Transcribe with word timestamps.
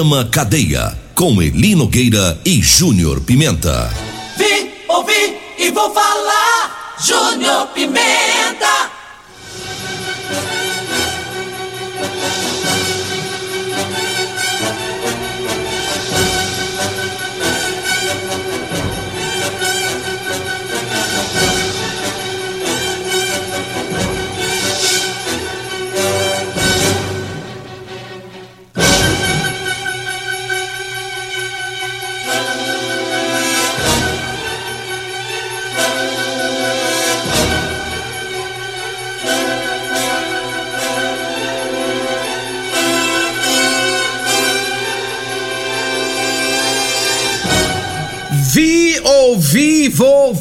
Programa 0.00 0.24
Cadeia, 0.24 0.98
com 1.14 1.42
Eli 1.42 1.74
Nogueira 1.74 2.40
e 2.42 2.62
Júnior 2.62 3.20
Pimenta. 3.20 3.92
Vim, 4.38 4.70
ouvi 4.88 5.36
e 5.58 5.70
vou 5.70 5.92
falar, 5.92 6.96
Júnior 6.98 7.66
Pimenta. 7.74 8.99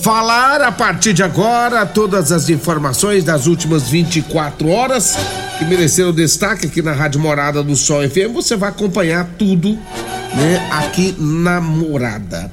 Falar 0.02 0.62
a 0.62 0.72
partir 0.72 1.14
de 1.14 1.24
agora 1.24 1.86
todas 1.86 2.32
as 2.32 2.50
informações 2.50 3.24
das 3.24 3.48
últimas 3.48 3.90
24 3.90 4.70
horas 4.70 5.18
que 5.58 5.66
mereceram 5.66 6.14
destaque 6.14 6.68
aqui 6.68 6.82
na 6.82 6.94
Rádio 6.94 7.20
Morada 7.20 7.62
do 7.62 7.76
Sol 7.76 8.02
FM. 8.10 8.34
Você 8.34 8.56
vai 8.56 8.70
acompanhar 8.70 9.28
tudo, 9.38 9.78
né, 10.36 10.68
aqui 10.72 11.16
na 11.20 11.60
Morada. 11.60 12.52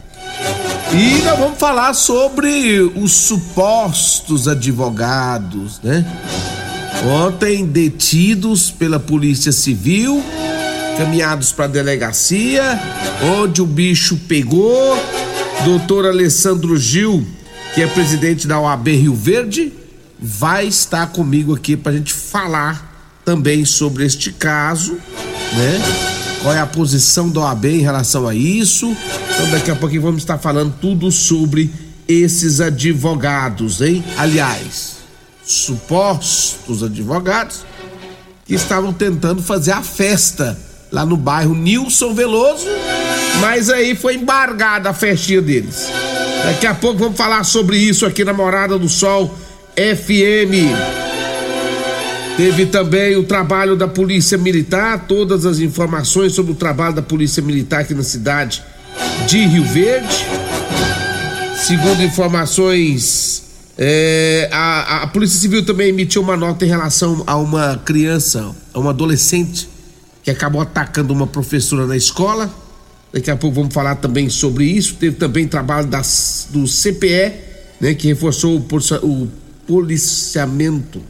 E 0.93 1.23
nós 1.23 1.39
vamos 1.39 1.59
falar 1.59 1.95
sobre 1.95 2.81
os 2.81 3.13
supostos 3.13 4.49
advogados, 4.49 5.81
né? 5.83 6.05
Ontem 7.25 7.67
detidos 7.67 8.71
pela 8.71 8.99
Polícia 8.99 9.53
Civil, 9.53 10.25
caminhados 10.97 11.53
para 11.53 11.67
a 11.67 11.69
delegacia, 11.69 12.81
onde 13.39 13.61
o 13.61 13.67
bicho 13.67 14.17
pegou. 14.29 14.97
Doutor 15.67 16.07
Alessandro 16.07 16.79
Gil, 16.79 17.27
que 17.75 17.83
é 17.83 17.89
presidente 17.89 18.47
da 18.47 18.61
OAB 18.61 18.87
Rio 18.87 19.17
Verde, 19.17 19.73
vai 20.17 20.69
estar 20.69 21.09
comigo 21.09 21.53
aqui 21.57 21.77
para 21.77 21.91
a 21.91 21.97
gente 21.97 22.15
falar 22.15 23.19
também 23.25 23.65
sobre 23.65 24.07
este 24.07 24.31
caso, 24.31 24.93
né? 24.93 25.83
Qual 26.41 26.55
é 26.55 26.61
a 26.61 26.67
posição 26.67 27.29
da 27.29 27.41
OAB 27.41 27.65
em 27.65 27.81
relação 27.81 28.29
a 28.29 28.33
isso? 28.33 28.97
Então 29.35 29.51
daqui 29.51 29.69
a 29.69 29.75
pouquinho 29.75 30.03
vamos 30.03 30.23
estar 30.23 30.39
falando 30.39 30.73
tudo 30.81 31.11
sobre 31.11 31.69
esses 32.07 32.61
advogados, 32.61 33.81
hein? 33.81 34.05
Aliás, 34.17 34.99
supostos 35.45 36.85
advogados 36.85 37.65
que 38.47 38.55
estavam 38.55 38.93
tentando 38.93 39.43
fazer 39.43 39.73
a 39.73 39.83
festa 39.83 40.57
lá 40.93 41.05
no 41.05 41.17
bairro 41.17 41.57
Nilson 41.57 42.15
Veloso, 42.15 42.67
mas 43.41 43.71
aí 43.71 43.95
foi 43.95 44.15
embargada 44.15 44.91
a 44.91 44.95
festinha 44.95 45.43
deles. 45.43 45.89
Daqui 46.45 46.67
a 46.67 46.75
pouco 46.75 46.99
vamos 46.99 47.17
falar 47.17 47.45
sobre 47.45 47.77
isso 47.77 48.07
aqui 48.07 48.25
na 48.25 48.33
Morada 48.33 48.79
do 48.79 48.89
Sol 48.89 49.37
FM. 49.77 50.73
Teve 52.37 52.67
também 52.67 53.17
o 53.17 53.25
trabalho 53.25 53.77
da 53.77 53.89
Polícia 53.89 54.37
Militar, 54.37 55.07
todas 55.09 55.47
as 55.47 55.59
informações 55.59 56.35
sobre 56.35 56.53
o 56.53 56.55
trabalho 56.55 56.95
da 56.95 57.03
Polícia 57.03 57.43
Militar 57.43 57.81
aqui 57.81 57.95
na 57.95 58.03
cidade 58.03 58.63
de 59.27 59.39
Rio 59.47 59.65
Verde. 59.65 60.27
Segundo 61.57 62.03
informações, 62.03 63.43
é, 63.79 64.49
a, 64.53 65.03
a 65.03 65.07
Polícia 65.07 65.41
Civil 65.41 65.65
também 65.65 65.89
emitiu 65.89 66.23
uma 66.23 66.37
nota 66.37 66.65
em 66.65 66.69
relação 66.69 67.25
a 67.27 67.37
uma 67.37 67.81
criança, 67.85 68.55
a 68.73 68.79
uma 68.79 68.91
adolescente 68.91 69.69
que 70.23 70.31
acabou 70.31 70.61
atacando 70.61 71.13
uma 71.13 71.27
professora 71.27 71.87
na 71.87 71.97
escola. 71.97 72.51
Daqui 73.13 73.31
a 73.31 73.37
pouco 73.37 73.57
vamos 73.57 73.73
falar 73.73 73.97
também 73.97 74.29
sobre 74.29 74.65
isso. 74.65 74.95
Teve 74.95 75.17
também 75.17 75.47
trabalho 75.49 75.87
das, 75.87 76.49
do 76.51 76.67
CPE, 76.67 77.33
né, 77.81 77.95
que 77.95 78.09
reforçou 78.09 78.59
o, 78.59 79.07
o 79.07 79.29
policiamento 79.67 81.03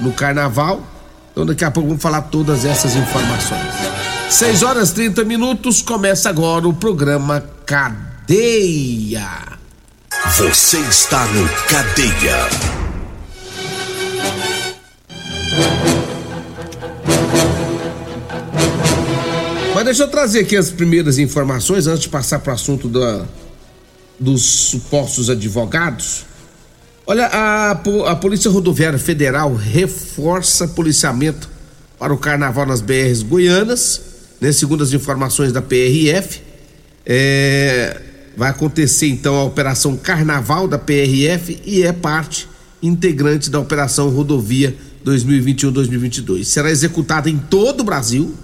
no 0.00 0.12
carnaval. 0.12 0.86
Então 1.32 1.46
daqui 1.46 1.64
a 1.64 1.70
pouco 1.70 1.88
vamos 1.88 2.02
falar 2.02 2.22
todas 2.22 2.64
essas 2.64 2.94
informações. 2.94 3.72
6 4.30 4.62
horas 4.62 4.92
30 4.92 5.24
minutos, 5.24 5.82
começa 5.82 6.28
agora 6.28 6.66
o 6.66 6.72
programa 6.72 7.44
Cadeia. 7.66 9.28
Você 10.36 10.78
está 10.78 11.26
no 11.26 11.48
Cadeia. 11.68 12.48
Mas 19.84 19.98
deixa 19.98 20.04
eu 20.04 20.08
trazer 20.08 20.40
aqui 20.40 20.56
as 20.56 20.70
primeiras 20.70 21.18
informações 21.18 21.86
antes 21.86 22.04
de 22.04 22.08
passar 22.08 22.38
para 22.38 22.52
o 22.52 22.54
assunto 22.54 22.88
da, 22.88 23.26
dos 24.18 24.40
supostos 24.40 25.28
advogados. 25.28 26.24
Olha, 27.06 27.26
a, 27.26 27.72
a 27.72 28.16
Polícia 28.16 28.50
Rodoviária 28.50 28.98
Federal 28.98 29.54
reforça 29.54 30.66
policiamento 30.68 31.50
para 31.98 32.14
o 32.14 32.16
carnaval 32.16 32.64
nas 32.64 32.80
BRs 32.80 33.22
goianas, 33.22 34.00
né? 34.40 34.52
Segundo 34.52 34.82
as 34.82 34.94
informações 34.94 35.52
da 35.52 35.60
PRF, 35.60 36.40
é, 37.04 38.00
vai 38.38 38.48
acontecer 38.48 39.08
então 39.08 39.34
a 39.34 39.44
Operação 39.44 39.98
Carnaval 39.98 40.66
da 40.66 40.78
PRF 40.78 41.60
e 41.62 41.82
é 41.82 41.92
parte 41.92 42.48
integrante 42.82 43.50
da 43.50 43.60
Operação 43.60 44.08
Rodovia 44.08 44.74
2021-2022. 45.04 46.44
Será 46.44 46.70
executada 46.70 47.28
em 47.28 47.36
todo 47.36 47.82
o 47.82 47.84
Brasil, 47.84 48.34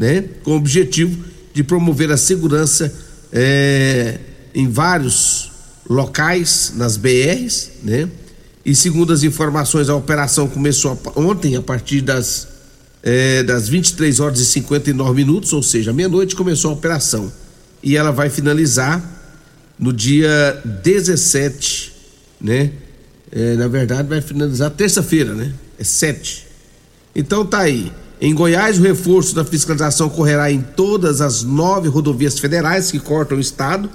né? 0.00 0.24
Com 0.42 0.52
o 0.52 0.56
objetivo 0.56 1.22
de 1.52 1.62
promover 1.62 2.10
a 2.10 2.16
segurança 2.16 2.90
é, 3.30 4.18
em 4.54 4.66
vários 4.66 5.50
locais 5.86 6.72
nas 6.74 6.96
BRs, 6.96 7.72
né? 7.82 8.08
E 8.64 8.74
segundo 8.74 9.12
as 9.12 9.22
informações, 9.22 9.90
a 9.90 9.94
operação 9.94 10.48
começou 10.48 10.98
ontem 11.14 11.54
a 11.54 11.60
partir 11.60 12.00
das 12.00 12.48
é, 13.02 13.42
das 13.42 13.68
23 13.68 14.20
horas 14.20 14.40
e 14.40 14.46
59 14.46 15.14
minutos, 15.14 15.52
ou 15.52 15.62
seja, 15.62 15.92
meia-noite, 15.92 16.34
começou 16.34 16.70
a 16.70 16.74
operação. 16.74 17.30
E 17.82 17.94
ela 17.94 18.10
vai 18.10 18.30
finalizar 18.30 19.02
no 19.78 19.92
dia 19.92 20.62
17, 20.82 21.92
né? 22.40 22.72
É, 23.30 23.54
na 23.54 23.68
verdade, 23.68 24.08
vai 24.08 24.22
finalizar 24.22 24.70
terça-feira, 24.70 25.34
né? 25.34 25.52
É 25.78 25.84
7. 25.84 26.46
Então 27.14 27.44
tá 27.44 27.60
aí. 27.60 27.92
Em 28.20 28.34
Goiás, 28.34 28.78
o 28.78 28.82
reforço 28.82 29.34
da 29.34 29.44
fiscalização 29.46 30.08
ocorrerá 30.08 30.52
em 30.52 30.60
todas 30.60 31.22
as 31.22 31.42
nove 31.42 31.88
rodovias 31.88 32.38
federais 32.38 32.90
que 32.90 32.98
cortam 32.98 33.38
o 33.38 33.40
estado, 33.40 33.88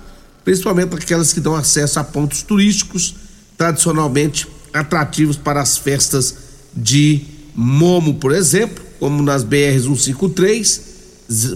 principalmente 0.43 0.95
aquelas 0.95 1.31
que 1.31 1.39
dão 1.39 1.55
acesso 1.55 1.99
a 1.99 2.03
pontos 2.03 2.41
turísticos 2.41 3.15
tradicionalmente 3.55 4.47
atrativos 4.73 5.37
para 5.37 5.61
as 5.61 5.77
festas 5.77 6.35
de 6.75 7.21
Momo, 7.55 8.15
por 8.15 8.33
exemplo, 8.33 8.83
como 8.99 9.21
nas 9.21 9.43
BR 9.43 9.79
153, 9.79 10.81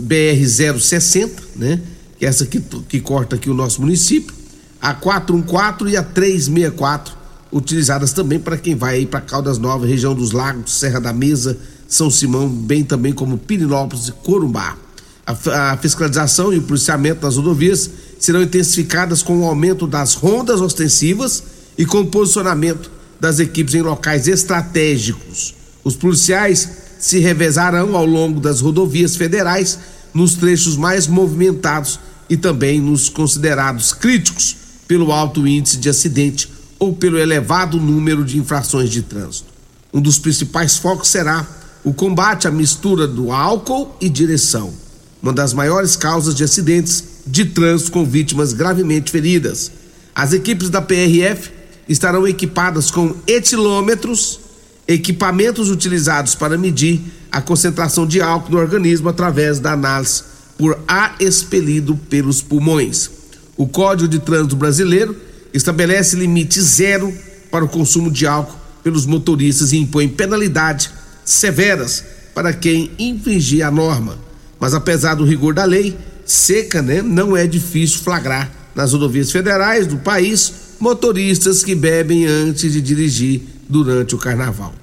BR 0.02 0.80
060, 0.80 1.44
né? 1.56 1.82
Que 2.18 2.26
é 2.26 2.30
essa 2.30 2.46
que, 2.46 2.62
que 2.88 3.02
corta 3.02 3.36
aqui 3.36 3.50
o 3.50 3.54
nosso 3.54 3.82
município, 3.82 4.34
a 4.80 4.94
414 4.94 5.94
e 5.94 5.98
a 5.98 6.04
364, 6.04 7.18
utilizadas 7.52 8.14
também 8.14 8.40
para 8.40 8.58
quem 8.58 8.76
vai 8.76 8.96
aí 8.96 9.06
para 9.06 9.20
Caldas 9.22 9.58
Novas, 9.58 9.90
região 9.90 10.14
dos 10.14 10.32
Lagos, 10.32 10.72
Serra 10.72 11.02
da 11.02 11.12
Mesa, 11.12 11.58
São 11.90 12.12
Simão, 12.12 12.48
bem 12.48 12.84
também 12.84 13.12
como 13.12 13.38
Pirinópolis 13.38 14.08
e 14.08 14.12
Corumbá. 14.12 14.78
A, 15.26 15.72
a 15.72 15.78
fiscalização 15.78 16.54
e 16.54 16.60
o 16.60 16.62
policiamento 16.62 17.22
das 17.22 17.36
rodovias 17.36 17.90
serão 18.20 18.44
intensificadas 18.44 19.24
com 19.24 19.40
o 19.40 19.46
aumento 19.46 19.88
das 19.88 20.14
rondas 20.14 20.62
ostensivas 20.62 21.44
e 21.78 21.86
com 21.86 22.02
o 22.02 22.08
posicionamento 22.08 22.92
das 23.20 23.40
equipes 23.40 23.74
em 23.74 23.82
locais 23.82 24.28
estratégicos. 24.28 25.56
Os 25.84 25.96
policiais 25.96 26.70
se 27.00 27.18
revezarão 27.20 27.96
ao 27.96 28.06
longo 28.06 28.40
das 28.40 28.62
rodovias 28.62 29.16
federais 29.16 29.80
nos 30.14 30.36
trechos 30.36 30.78
mais 30.78 31.08
movimentados 31.08 32.00
e 32.30 32.38
também 32.38 32.80
nos 32.80 33.10
considerados 33.10 33.94
críticos 33.94 34.56
pelo 34.88 35.12
alto 35.12 35.48
índice 35.48 35.78
de 35.78 35.90
acidente 35.90 36.52
ou 36.78 36.94
pelo 36.94 37.18
elevado 37.18 37.80
número 37.80 38.24
de 38.24 38.38
infrações 38.38 38.90
de 38.90 39.02
trânsito. 39.02 39.48
Um 39.94 40.02
dos 40.02 40.20
principais 40.20 40.78
focos 40.78 41.10
será 41.10 41.46
o 41.84 41.94
combate 41.94 42.48
à 42.48 42.52
mistura 42.52 43.08
do 43.08 43.32
álcool 43.32 43.96
e 44.02 44.10
direção, 44.10 44.74
uma 45.22 45.32
das 45.32 45.54
maiores 45.54 45.96
causas 45.96 46.36
de 46.36 46.44
acidentes 46.44 47.04
de 47.26 47.46
trânsito 47.46 47.92
com 47.92 48.06
vítimas 48.06 48.54
gravemente 48.54 49.12
feridas. 49.12 49.72
As 50.14 50.34
equipes 50.34 50.70
da 50.70 50.82
PRF 50.82 51.52
estarão 51.88 52.28
equipadas 52.28 52.92
com 52.92 53.16
etilômetros, 53.26 54.40
equipamentos 54.88 55.70
utilizados 55.70 56.36
para 56.36 56.58
medir 56.58 57.02
a 57.32 57.42
concentração 57.42 58.06
de 58.06 58.22
álcool 58.22 58.52
no 58.52 58.58
organismo 58.58 59.10
através 59.10 59.60
da 59.60 59.74
análise 59.74 60.24
por 60.58 60.78
ar 60.88 61.16
expelido 61.20 61.96
pelos 62.10 62.42
pulmões. 62.42 63.10
O 63.56 63.68
Código 63.68 64.08
de 64.08 64.20
Trânsito 64.20 64.56
Brasileiro 64.56 65.16
estabelece 65.54 66.16
limite 66.16 66.62
zero 66.62 67.14
para 67.50 67.64
o 67.64 67.70
consumo 67.70 68.12
de 68.12 68.28
álcool 68.28 68.58
pelos 68.84 69.06
motoristas 69.06 69.72
e 69.72 69.78
impõe 69.78 70.08
penalidade 70.08 70.92
severas 71.30 72.04
para 72.34 72.52
quem 72.54 72.92
infringir 72.98 73.66
a 73.66 73.72
norma. 73.72 74.18
Mas 74.60 74.74
apesar 74.74 75.16
do 75.16 75.24
rigor 75.24 75.54
da 75.54 75.64
lei 75.64 75.96
seca, 76.26 76.82
né, 76.82 77.02
não 77.02 77.36
é 77.36 77.48
difícil 77.48 78.00
flagrar 78.00 78.52
nas 78.76 78.94
rodovias 78.94 79.32
federais 79.32 79.88
do 79.88 79.98
país 79.98 80.54
motoristas 80.80 81.64
que 81.64 81.76
bebem 81.76 82.26
antes 82.26 82.74
de 82.74 82.82
dirigir 82.82 83.42
durante 83.68 84.16
o 84.16 84.18
carnaval. 84.18 84.74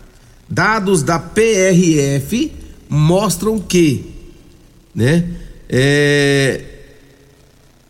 Dados 0.49 1.03
da 1.03 1.19
PRF 1.19 2.53
mostram 2.89 3.59
que, 3.59 4.15
né, 4.95 5.29
é, 5.69 6.65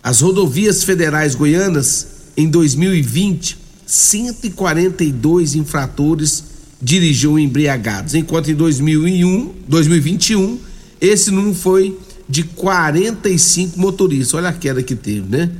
as 0.03 0.20
rodovias 0.20 0.82
federais 0.82 1.35
goianas 1.35 2.06
em 2.37 2.49
2020 2.49 3.67
142 3.87 5.55
infratores 5.55 6.56
dirigiam 6.81 7.38
embriagados, 7.38 8.14
enquanto 8.14 8.50
em 8.50 8.55
2001, 8.55 9.55
2021 9.67 10.58
esse 11.00 11.31
número 11.31 11.55
foi 11.55 11.99
de 12.28 12.43
45 12.43 13.78
motoristas. 13.78 14.34
Olha 14.34 14.49
a 14.49 14.52
queda 14.52 14.82
que 14.82 14.94
teve, 14.94 15.28
né? 15.28 15.50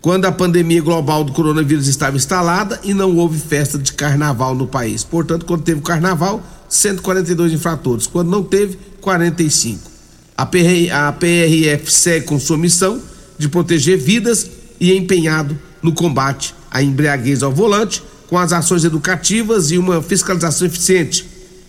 quando 0.00 0.26
a 0.26 0.32
pandemia 0.32 0.80
global 0.80 1.24
do 1.24 1.32
coronavírus 1.32 1.86
estava 1.86 2.16
instalada 2.16 2.80
e 2.84 2.94
não 2.94 3.16
houve 3.16 3.38
festa 3.38 3.78
de 3.78 3.92
carnaval 3.92 4.54
no 4.54 4.66
país. 4.66 5.02
Portanto, 5.04 5.44
quando 5.44 5.62
teve 5.62 5.80
carnaval, 5.80 6.42
142 6.68 7.52
infratores. 7.52 8.06
Quando 8.06 8.30
não 8.30 8.42
teve, 8.42 8.78
45. 9.00 9.90
A, 10.36 10.46
PR, 10.46 10.92
a 10.92 11.12
PRF 11.12 11.92
segue 11.92 12.26
com 12.26 12.38
sua 12.38 12.56
missão 12.56 13.00
de 13.36 13.48
proteger 13.48 13.98
vidas 13.98 14.48
e 14.80 14.94
empenhado 14.94 15.58
no 15.82 15.92
combate 15.92 16.54
à 16.70 16.82
embriaguez 16.82 17.42
ao 17.42 17.52
volante, 17.52 18.02
com 18.28 18.38
as 18.38 18.52
ações 18.52 18.84
educativas 18.84 19.70
e 19.70 19.78
uma 19.78 20.02
fiscalização 20.02 20.66
eficiente. 20.66 21.26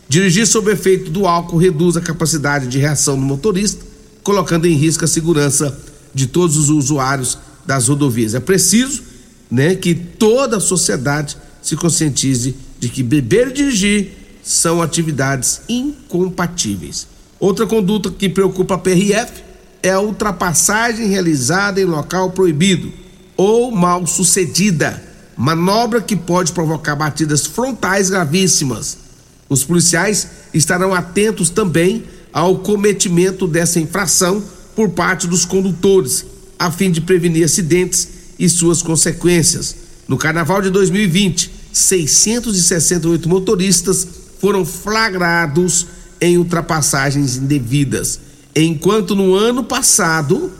Dirigir 0.08 0.46
sob 0.46 0.72
efeito 0.72 1.10
do 1.10 1.26
álcool 1.26 1.58
reduz 1.58 1.96
a 1.96 2.02
capacidade 2.02 2.68
de 2.68 2.78
reação 2.78 3.16
do 3.16 3.22
motorista, 3.22 3.84
colocando 4.24 4.68
em 4.68 4.74
risco 4.74 5.06
a 5.06 5.08
segurança 5.08 5.76
de 6.14 6.28
todos 6.28 6.58
os 6.58 6.70
usuários 6.70 7.38
das 7.66 7.88
rodovias. 7.88 8.36
É 8.36 8.40
preciso 8.40 9.04
né, 9.50 9.76
que 9.76 9.96
toda 9.96 10.58
a 10.58 10.62
sociedade 10.62 11.38
se 11.62 11.76
conscientize 11.76 12.56
de 12.80 12.90
que 12.90 13.04
beber 13.04 13.50
e 13.50 13.54
dirigir 13.54 14.12
são 14.44 14.82
atividades 14.82 15.62
incompatíveis. 15.70 17.08
Outra 17.40 17.66
conduta 17.66 18.12
que 18.12 18.28
preocupa 18.28 18.76
a 18.76 18.78
PRF 18.78 19.44
é 19.82 19.92
a 19.92 20.00
ultrapassagem 20.00 21.08
realizada 21.08 21.80
em 21.80 21.86
local 21.86 22.32
proibido 22.32 22.92
ou 23.38 23.72
mal 23.72 24.06
sucedida, 24.06 25.02
manobra 25.40 26.00
que 26.02 26.16
pode 26.18 26.52
provocar 26.52 26.98
batidas 26.98 27.46
frontais 27.46 28.10
gravíssimas. 28.10 28.98
Os 29.48 29.64
policiais 29.64 30.28
estarão 30.54 30.94
atentos 30.94 31.50
também 31.50 32.04
ao 32.34 32.58
cometimento 32.58 33.48
dessa 33.48 33.80
infração 33.80 34.44
por 34.76 34.90
parte 34.90 35.28
dos 35.28 35.46
condutores, 35.46 36.26
a 36.60 36.70
fim 36.70 36.92
de 36.92 37.00
prevenir 37.00 37.46
acidentes 37.46 38.10
e 38.38 38.50
suas 38.50 38.82
consequências. 38.82 39.78
No 40.10 40.18
carnaval 40.18 40.62
de 40.62 40.70
2020, 40.72 41.50
668 41.72 43.30
motoristas 43.30 44.06
foram 44.42 44.66
flagrados 44.66 45.88
em 46.20 46.38
ultrapassagens 46.38 47.38
indevidas, 47.38 48.20
enquanto 48.54 49.16
no 49.16 49.36
ano 49.36 49.64
passado 49.64 50.52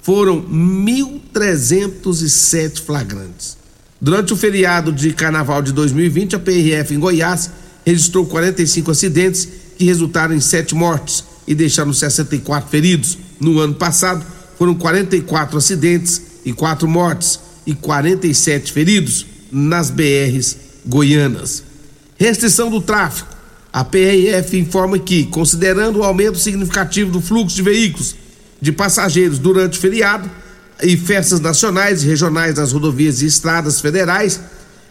foram 0.00 0.42
1.307 0.42 2.80
flagrantes. 2.80 3.60
Durante 4.02 4.32
o 4.32 4.36
feriado 4.36 4.90
de 4.90 5.12
carnaval 5.12 5.62
de 5.62 5.72
2020, 5.72 6.34
a 6.34 6.38
PRF 6.40 6.92
em 6.92 6.98
Goiás 6.98 7.52
registrou 7.86 8.26
45 8.26 8.90
acidentes 8.90 9.48
que 9.78 9.84
resultaram 9.84 10.34
em 10.34 10.40
sete 10.40 10.74
mortes 10.74 11.22
e 11.46 11.54
deixaram 11.54 11.92
64 11.92 12.68
feridos. 12.68 13.16
No 13.38 13.60
ano 13.60 13.74
passado, 13.74 14.26
foram 14.58 14.74
44 14.74 15.56
acidentes 15.56 16.20
e 16.44 16.52
quatro 16.52 16.88
mortes 16.88 17.38
e 17.64 17.76
47 17.76 18.72
feridos 18.72 19.24
nas 19.52 19.88
BRs 19.88 20.56
goianas. 20.84 21.62
Restrição 22.16 22.70
do 22.70 22.80
tráfego. 22.80 23.28
A 23.72 23.84
PRF 23.84 24.58
informa 24.58 24.98
que, 24.98 25.26
considerando 25.26 26.00
o 26.00 26.02
aumento 26.02 26.38
significativo 26.38 27.12
do 27.12 27.20
fluxo 27.20 27.54
de 27.54 27.62
veículos 27.62 28.16
de 28.60 28.72
passageiros 28.72 29.38
durante 29.38 29.78
o 29.78 29.80
feriado 29.80 30.28
e 30.82 30.96
festas 30.96 31.40
nacionais 31.40 32.02
e 32.02 32.06
regionais 32.06 32.56
nas 32.56 32.72
rodovias 32.72 33.22
e 33.22 33.26
estradas 33.26 33.80
federais, 33.80 34.40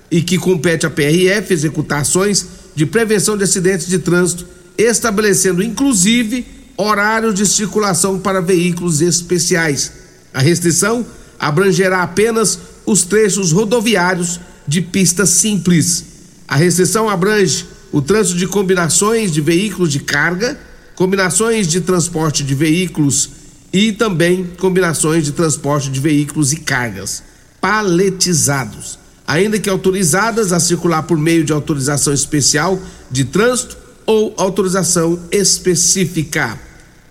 e 0.09 0.21
que 0.21 0.37
compete 0.37 0.85
à 0.85 0.89
PRF 0.89 1.53
executar 1.53 2.01
ações 2.01 2.45
de 2.75 2.85
prevenção 2.85 3.37
de 3.37 3.43
acidentes 3.43 3.87
de 3.87 3.99
trânsito, 3.99 4.45
estabelecendo 4.77 5.61
inclusive 5.61 6.45
horários 6.77 7.35
de 7.35 7.45
circulação 7.45 8.19
para 8.19 8.41
veículos 8.41 9.01
especiais. 9.01 9.91
A 10.33 10.39
restrição 10.39 11.05
abrangerá 11.39 12.01
apenas 12.01 12.57
os 12.85 13.03
trechos 13.03 13.51
rodoviários 13.51 14.39
de 14.67 14.81
pista 14.81 15.25
simples. 15.25 16.05
A 16.47 16.55
restrição 16.55 17.09
abrange 17.09 17.65
o 17.91 18.01
trânsito 18.01 18.37
de 18.37 18.47
combinações 18.47 19.31
de 19.31 19.41
veículos 19.41 19.91
de 19.91 19.99
carga, 19.99 20.57
combinações 20.95 21.67
de 21.67 21.81
transporte 21.81 22.43
de 22.43 22.55
veículos 22.55 23.40
e 23.73 23.91
também 23.91 24.45
combinações 24.57 25.23
de 25.23 25.31
transporte 25.31 25.89
de 25.89 25.99
veículos 25.99 26.51
e 26.51 26.57
cargas 26.57 27.23
paletizados, 27.61 28.97
ainda 29.25 29.59
que 29.59 29.69
autorizadas 29.69 30.51
a 30.51 30.59
circular 30.59 31.03
por 31.03 31.17
meio 31.17 31.43
de 31.43 31.53
autorização 31.53 32.11
especial 32.11 32.79
de 33.09 33.25
trânsito 33.25 33.77
ou 34.05 34.33
autorização 34.35 35.19
específica. 35.31 36.59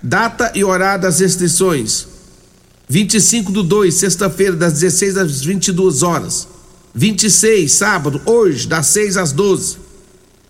Data 0.03 0.53
e 0.55 0.65
horário 0.65 1.03
das 1.03 1.21
restrições: 1.21 2.07
25 2.89 3.53
do 3.53 3.63
2, 3.63 3.95
sexta-feira, 3.95 4.57
das 4.57 4.75
16 4.75 5.17
às 5.17 5.41
22 5.43 6.03
horas. 6.03 6.49
26, 6.93 7.71
sábado, 7.71 8.21
hoje, 8.27 8.67
das 8.67 8.87
6 8.87 9.17
às 9.17 9.31
12. 9.31 9.79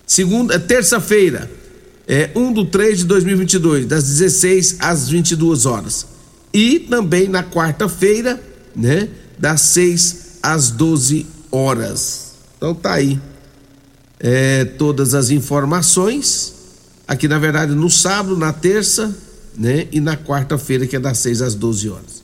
Segunda, 0.07 0.59
terça-feira, 0.59 1.50
é, 2.07 2.30
1 2.35 2.52
do 2.52 2.64
3 2.64 2.99
de 2.99 3.04
2022, 3.04 3.87
das 3.87 4.04
16 4.04 4.76
às 4.80 5.09
22 5.09 5.66
horas. 5.66 6.07
E 6.52 6.80
também 6.80 7.28
na 7.28 7.45
quarta-feira, 7.45 8.40
né, 8.75 9.09
das 9.38 9.61
6 9.62 10.38
às 10.42 10.71
12 10.71 11.26
horas. 11.50 12.33
Então 12.57 12.75
tá 12.75 12.95
aí 12.95 13.21
é, 14.19 14.64
todas 14.64 15.14
as 15.14 15.30
informações. 15.30 16.54
Aqui, 17.07 17.26
na 17.26 17.38
verdade, 17.38 17.73
no 17.73 17.90
sábado, 17.90 18.37
na 18.37 18.52
terça, 18.52 19.16
né, 19.57 19.88
e 19.90 20.00
na 20.00 20.16
quarta-feira, 20.16 20.87
que 20.87 20.97
é 20.97 21.00
das 21.00 21.19
6 21.19 21.42
às 21.42 21.54
12 21.54 21.88
horas. 21.88 22.21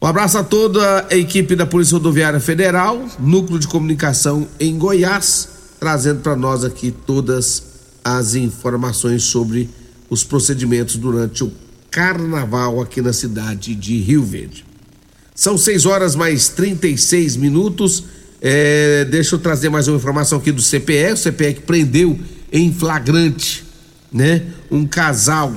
Um 0.00 0.06
abraço 0.06 0.38
a 0.38 0.44
toda 0.44 1.06
a 1.10 1.16
equipe 1.16 1.56
da 1.56 1.66
Polícia 1.66 1.94
Rodoviária 1.94 2.38
Federal, 2.38 3.04
Núcleo 3.18 3.58
de 3.58 3.66
Comunicação 3.66 4.46
em 4.60 4.78
Goiás, 4.78 5.48
trazendo 5.80 6.20
para 6.20 6.36
nós 6.36 6.64
aqui 6.64 6.92
todas 6.92 7.67
as 8.04 8.34
informações 8.34 9.24
sobre 9.24 9.68
os 10.08 10.24
procedimentos 10.24 10.96
durante 10.96 11.44
o 11.44 11.52
carnaval 11.90 12.80
aqui 12.80 13.02
na 13.02 13.12
cidade 13.12 13.74
de 13.74 13.98
Rio 13.98 14.22
Verde. 14.22 14.64
São 15.34 15.56
6 15.56 15.86
horas 15.86 16.14
mais 16.16 16.48
36 16.48 17.36
minutos. 17.36 18.04
É, 18.40 19.04
deixa 19.04 19.34
eu 19.34 19.38
trazer 19.38 19.68
mais 19.68 19.88
uma 19.88 19.96
informação 19.96 20.38
aqui 20.38 20.50
do 20.50 20.62
CPE. 20.62 21.12
O 21.12 21.16
CPE 21.16 21.54
que 21.54 21.60
prendeu 21.62 22.18
em 22.52 22.72
flagrante, 22.72 23.64
né? 24.12 24.46
Um 24.70 24.86
casal 24.86 25.54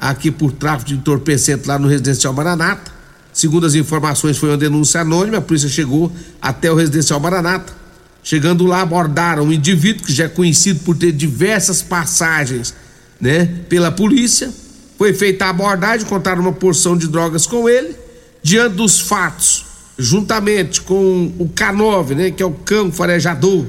aqui 0.00 0.30
por 0.30 0.52
tráfico 0.52 0.88
de 0.88 0.94
entorpecente 0.96 1.68
lá 1.68 1.78
no 1.78 1.88
residencial 1.88 2.32
Maranata. 2.32 2.90
Segundo 3.32 3.66
as 3.66 3.74
informações, 3.74 4.36
foi 4.36 4.50
uma 4.50 4.58
denúncia 4.58 5.00
anônima. 5.00 5.38
A 5.38 5.40
polícia 5.40 5.68
chegou 5.68 6.12
até 6.40 6.70
o 6.70 6.74
residencial 6.74 7.20
Maranata. 7.20 7.81
Chegando 8.22 8.64
lá, 8.64 8.82
abordaram 8.82 9.44
um 9.44 9.52
indivíduo 9.52 10.04
que 10.06 10.12
já 10.12 10.24
é 10.24 10.28
conhecido 10.28 10.80
por 10.80 10.96
ter 10.96 11.12
diversas 11.12 11.82
passagens, 11.82 12.74
né, 13.20 13.46
pela 13.68 13.90
polícia. 13.90 14.52
Foi 14.96 15.12
feita 15.12 15.46
a 15.46 15.50
abordagem, 15.50 16.06
contaram 16.06 16.42
uma 16.42 16.52
porção 16.52 16.96
de 16.96 17.08
drogas 17.08 17.46
com 17.46 17.68
ele. 17.68 17.96
Diante 18.42 18.76
dos 18.76 19.00
fatos, 19.00 19.64
juntamente 19.98 20.80
com 20.80 21.32
o 21.38 21.48
K9, 21.48 22.14
né, 22.14 22.30
que 22.30 22.42
é 22.42 22.46
o 22.46 22.52
cão 22.52 22.92
farejador, 22.92 23.66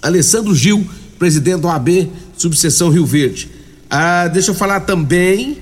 Alessandro 0.01 0.55
Gil, 0.55 0.83
presidente 1.19 1.61
do 1.61 1.69
AB, 1.69 2.11
subseção 2.35 2.89
Rio 2.89 3.05
Verde. 3.05 3.58
Ah, 3.89 4.27
deixa 4.27 4.51
eu 4.51 4.55
falar 4.55 4.81
também, 4.81 5.57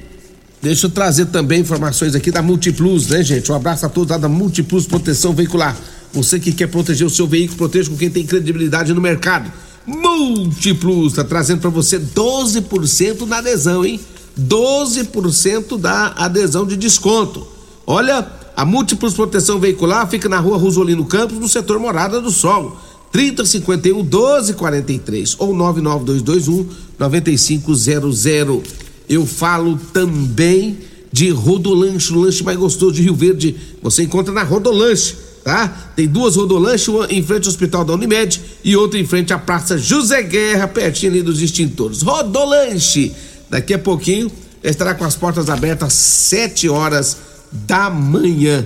deixa 0.62 0.88
eu 0.88 0.90
trazer 0.90 1.28
também 1.28 1.62
informações 1.62 2.14
aqui 2.14 2.30
da 2.30 2.42
Multiplus, 2.42 3.08
né, 3.08 3.24
gente? 3.24 3.50
Um 3.50 3.56
abraço 3.56 3.86
a 3.86 3.90
todos 3.90 4.12
lá 4.12 4.18
da 4.18 4.28
Multiplus 4.28 4.86
Proteção 4.86 5.34
Veicular. 5.34 5.78
Você 6.12 6.38
que 6.38 6.52
quer 6.52 6.68
proteger 6.68 7.08
o 7.08 7.10
seu 7.10 7.26
veículo, 7.26 7.58
proteja 7.58 7.90
com 7.90 7.96
quem 7.96 8.10
tem 8.10 8.26
credibilidade 8.26 8.94
no 8.94 9.00
mercado. 9.00 9.50
Multiplus 9.86 11.14
tá 11.14 11.24
trazendo 11.24 11.62
para 11.62 11.70
você 11.70 11.98
12% 11.98 13.26
na 13.26 13.38
adesão, 13.38 13.86
hein? 13.86 13.98
12% 14.38 15.80
da 15.80 16.08
adesão 16.18 16.66
de 16.66 16.76
desconto. 16.76 17.48
Olha, 17.86 18.28
a 18.58 18.66
Múltiplos 18.66 19.14
Proteção 19.14 19.58
Veicular 19.58 20.06
fica 20.10 20.28
na 20.28 20.40
rua 20.40 20.58
Rosolino 20.58 21.06
Campos, 21.06 21.40
no 21.40 21.48
setor 21.48 21.80
Morada 21.80 22.20
do 22.20 22.30
Sol. 22.30 22.78
3051 23.18 24.04
1243 24.04 25.36
ou 25.40 25.52
99221 25.56 26.68
9500. 27.00 28.62
Eu 29.10 29.26
falo 29.26 29.80
também 29.92 30.78
de 31.12 31.32
Rodolanche, 31.32 32.14
o 32.14 32.20
lanche 32.20 32.44
mais 32.44 32.60
gostoso 32.60 32.94
de 32.94 33.02
Rio 33.02 33.16
Verde. 33.16 33.56
Você 33.82 34.04
encontra 34.04 34.32
na 34.32 34.44
Rodolanche, 34.44 35.16
tá? 35.44 35.68
Tem 35.96 36.08
duas 36.08 36.36
Rodolanche, 36.36 36.92
uma 36.92 37.08
em 37.12 37.24
frente 37.24 37.46
ao 37.46 37.50
Hospital 37.50 37.84
da 37.84 37.94
Unimed 37.96 38.40
e 38.64 38.76
outra 38.76 39.00
em 39.00 39.06
frente 39.06 39.34
à 39.34 39.40
Praça 39.40 39.80
José 39.80 40.22
Guerra, 40.22 40.68
pertinho 40.68 41.14
ali 41.14 41.24
dos 41.24 41.42
extintores. 41.42 42.04
Rodolanche, 42.04 43.14
daqui 43.50 43.74
a 43.74 43.80
pouquinho 43.80 44.32
estará 44.64 44.94
com 44.94 45.06
as 45.06 45.16
portas 45.16 45.50
abertas 45.50 45.88
às 45.88 45.94
7 45.94 46.70
horas 46.70 47.18
da 47.52 47.90
manhã. 47.90 48.64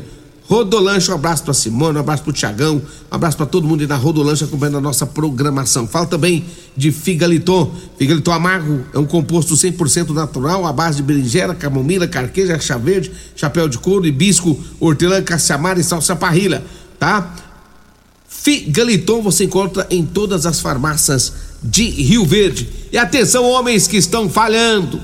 Rodolanche, 0.51 1.10
um 1.10 1.15
abraço 1.15 1.46
para 1.46 1.53
Simone, 1.53 1.96
um 1.96 2.01
abraço 2.01 2.24
para 2.24 2.29
o 2.29 2.34
Tiagão, 2.34 2.75
um 3.10 3.15
abraço 3.15 3.38
para 3.38 3.46
todo 3.46 3.65
mundo 3.65 3.79
aí 3.79 3.88
na 3.88 3.96
Rodolanche 3.96 4.43
acompanhando 4.43 4.79
a 4.79 4.81
nossa 4.81 5.08
programação. 5.08 5.88
Fala 5.88 6.05
também 6.05 6.43
de 6.75 6.91
Figaliton. 6.91 7.74
Figaliton 7.98 8.34
amargo 8.34 8.84
é 8.93 9.00
um 9.00 9.05
composto 9.05 9.53
100% 9.53 10.10
natural, 10.10 10.67
à 10.67 10.74
base 10.74 10.98
de 10.98 11.03
berinjela, 11.03 11.55
camomila, 11.55 12.05
carqueja, 12.05 12.60
chá 12.60 12.77
verde, 12.77 13.13
chapéu 13.34 13.70
de 13.70 13.77
couro, 13.77 14.05
hibisco, 14.05 14.60
hortelã, 14.77 15.22
caçamara 15.22 15.79
e 15.79 15.86
salsa 15.86 16.17
parrilha, 16.17 16.62
tá? 17.00 17.34
Figaliton 18.27 19.22
você 19.22 19.46
encontra 19.46 19.88
em 19.89 20.05
todas 20.05 20.46
as 20.46 20.60
farmácias 20.60 21.31
de 21.63 21.86
Rio 21.89 22.25
Verde. 22.25 22.67
E 22.91 22.98
atenção, 22.98 23.46
homens 23.46 23.88
que 23.88 23.96
estão 23.96 24.29
falhando. 24.29 25.00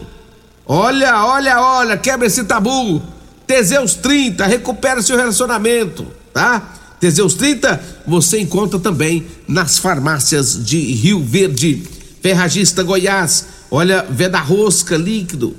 Olha, 0.66 1.26
olha, 1.26 1.62
olha, 1.62 1.96
quebra 1.96 2.28
esse 2.28 2.44
tabu. 2.44 3.02
Teseus 3.48 3.96
30, 3.96 4.46
recupera 4.46 5.02
seu 5.02 5.16
relacionamento, 5.16 6.06
tá? 6.34 6.76
Teseus 7.00 7.34
30 7.34 7.82
você 8.06 8.42
encontra 8.42 8.78
também 8.78 9.26
nas 9.48 9.80
farmácias 9.80 10.66
de 10.66 10.78
Rio 10.78 11.24
Verde. 11.24 11.84
Ferragista 12.22 12.84
Goiás, 12.84 13.46
olha, 13.72 14.06
Veda 14.10 14.40
Rosca 14.40 14.98
líquido, 14.98 15.56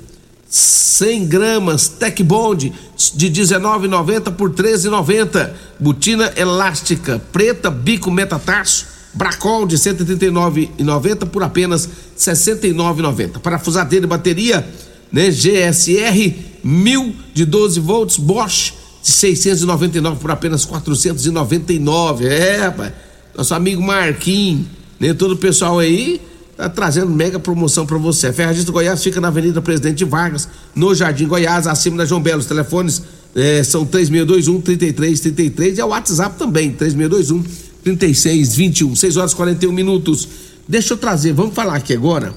100 0.47 1.25
gramas, 1.25 1.87
Tec 1.87 2.21
Bond 2.21 2.71
de 3.15 3.31
19,90 3.31 4.33
por 4.33 4.51
13,90. 4.51 5.51
Botina 5.79 6.31
elástica 6.35 7.19
preta, 7.31 7.71
bico 7.71 8.11
metatarso, 8.11 8.85
Bracol 9.13 9.65
de 9.65 9.77
139,90 9.77 11.25
por 11.27 11.41
apenas 11.41 11.89
69,90. 12.15 13.39
Parafusadeira 13.39 14.05
e 14.05 14.09
bateria, 14.09 14.67
né? 15.11 15.31
GSR 15.31 16.48
1000 16.63 17.15
de 17.33 17.45
12 17.45 17.79
volts 17.79 18.17
Bosch 18.17 18.73
de 19.01 19.11
699 19.11 20.19
por 20.19 20.31
apenas 20.31 20.65
499. 20.65 22.25
É, 22.25 22.57
rapaz. 22.57 22.93
Nosso 23.35 23.53
amigo 23.53 23.81
Marquinhos, 23.81 24.65
né? 24.99 25.13
Todo 25.13 25.33
o 25.33 25.37
pessoal 25.37 25.79
aí 25.79 26.21
tá 26.57 26.67
trazendo 26.67 27.09
mega 27.09 27.39
promoção 27.39 27.85
para 27.85 27.97
você. 27.97 28.33
Ferragista 28.33 28.71
Goiás 28.71 29.01
fica 29.01 29.21
na 29.21 29.29
Avenida 29.29 29.61
Presidente 29.61 30.03
Vargas, 30.03 30.49
no 30.75 30.93
Jardim 30.93 31.25
Goiás, 31.25 31.67
acima 31.67 31.97
da 31.97 32.05
João 32.05 32.21
Belo. 32.21 32.39
Os 32.39 32.45
telefones 32.45 33.01
é, 33.33 33.63
são 33.63 33.85
3621 33.85 34.61
3333 34.61 35.77
e 35.77 35.81
é 35.81 35.85
o 35.85 35.89
WhatsApp 35.89 36.37
também, 36.37 36.71
3621 36.71 37.43
36 37.83 38.55
21, 38.55 38.95
6 38.95 39.17
horas 39.17 39.31
e 39.31 39.35
41 39.35 39.71
minutos. 39.71 40.27
Deixa 40.67 40.93
eu 40.93 40.97
trazer, 40.97 41.33
vamos 41.33 41.55
falar 41.55 41.75
aqui 41.75 41.93
agora 41.93 42.33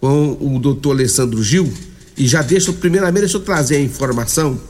com 0.00 0.36
o 0.40 0.58
doutor 0.58 0.92
Alessandro 0.92 1.42
Gil. 1.42 1.70
E 2.18 2.26
já 2.26 2.42
deixa, 2.42 2.72
primeiramente, 2.72 3.20
deixa 3.20 3.36
eu 3.36 3.42
trazer 3.42 3.76
a 3.76 3.80
informação 3.80 4.60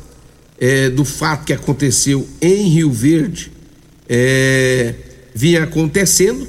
é, 0.60 0.90
do 0.90 1.02
fato 1.02 1.46
que 1.46 1.52
aconteceu 1.54 2.28
em 2.42 2.68
Rio 2.68 2.92
Verde. 2.92 3.50
É, 4.06 4.94
vinha 5.34 5.64
acontecendo. 5.64 6.46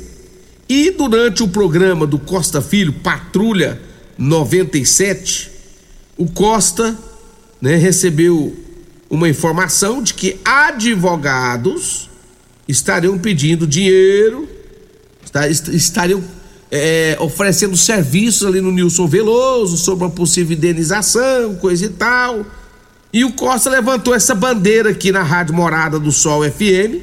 E 0.67 0.91
durante 0.91 1.41
o 1.41 1.47
programa 1.47 2.05
do 2.05 2.19
Costa 2.19 2.61
Filho, 2.61 2.91
Patrulha 2.91 3.79
97, 4.17 5.49
o 6.17 6.27
Costa 6.27 6.97
né, 7.61 7.77
recebeu 7.77 8.55
uma 9.09 9.29
informação 9.29 10.03
de 10.03 10.13
que 10.13 10.37
advogados 10.43 12.09
estariam 12.67 13.17
pedindo 13.17 13.65
dinheiro, 13.65 14.47
estariam 15.71 16.21
é, 16.71 17.17
oferecendo 17.19 17.75
serviços 17.75 18.45
ali 18.45 18.61
no 18.61 18.71
Nilson 18.71 19.07
Veloso 19.07 19.77
sobre 19.77 20.05
uma 20.05 20.11
possível 20.11 20.55
indenização, 20.55 21.55
coisa 21.55 21.85
e 21.85 21.89
tal. 21.89 22.45
E 23.11 23.25
o 23.25 23.31
Costa 23.33 23.69
levantou 23.69 24.13
essa 24.13 24.35
bandeira 24.35 24.91
aqui 24.91 25.11
na 25.11 25.23
Rádio 25.23 25.55
Morada 25.55 25.99
do 25.99 26.11
Sol 26.11 26.43
FM, 26.43 27.01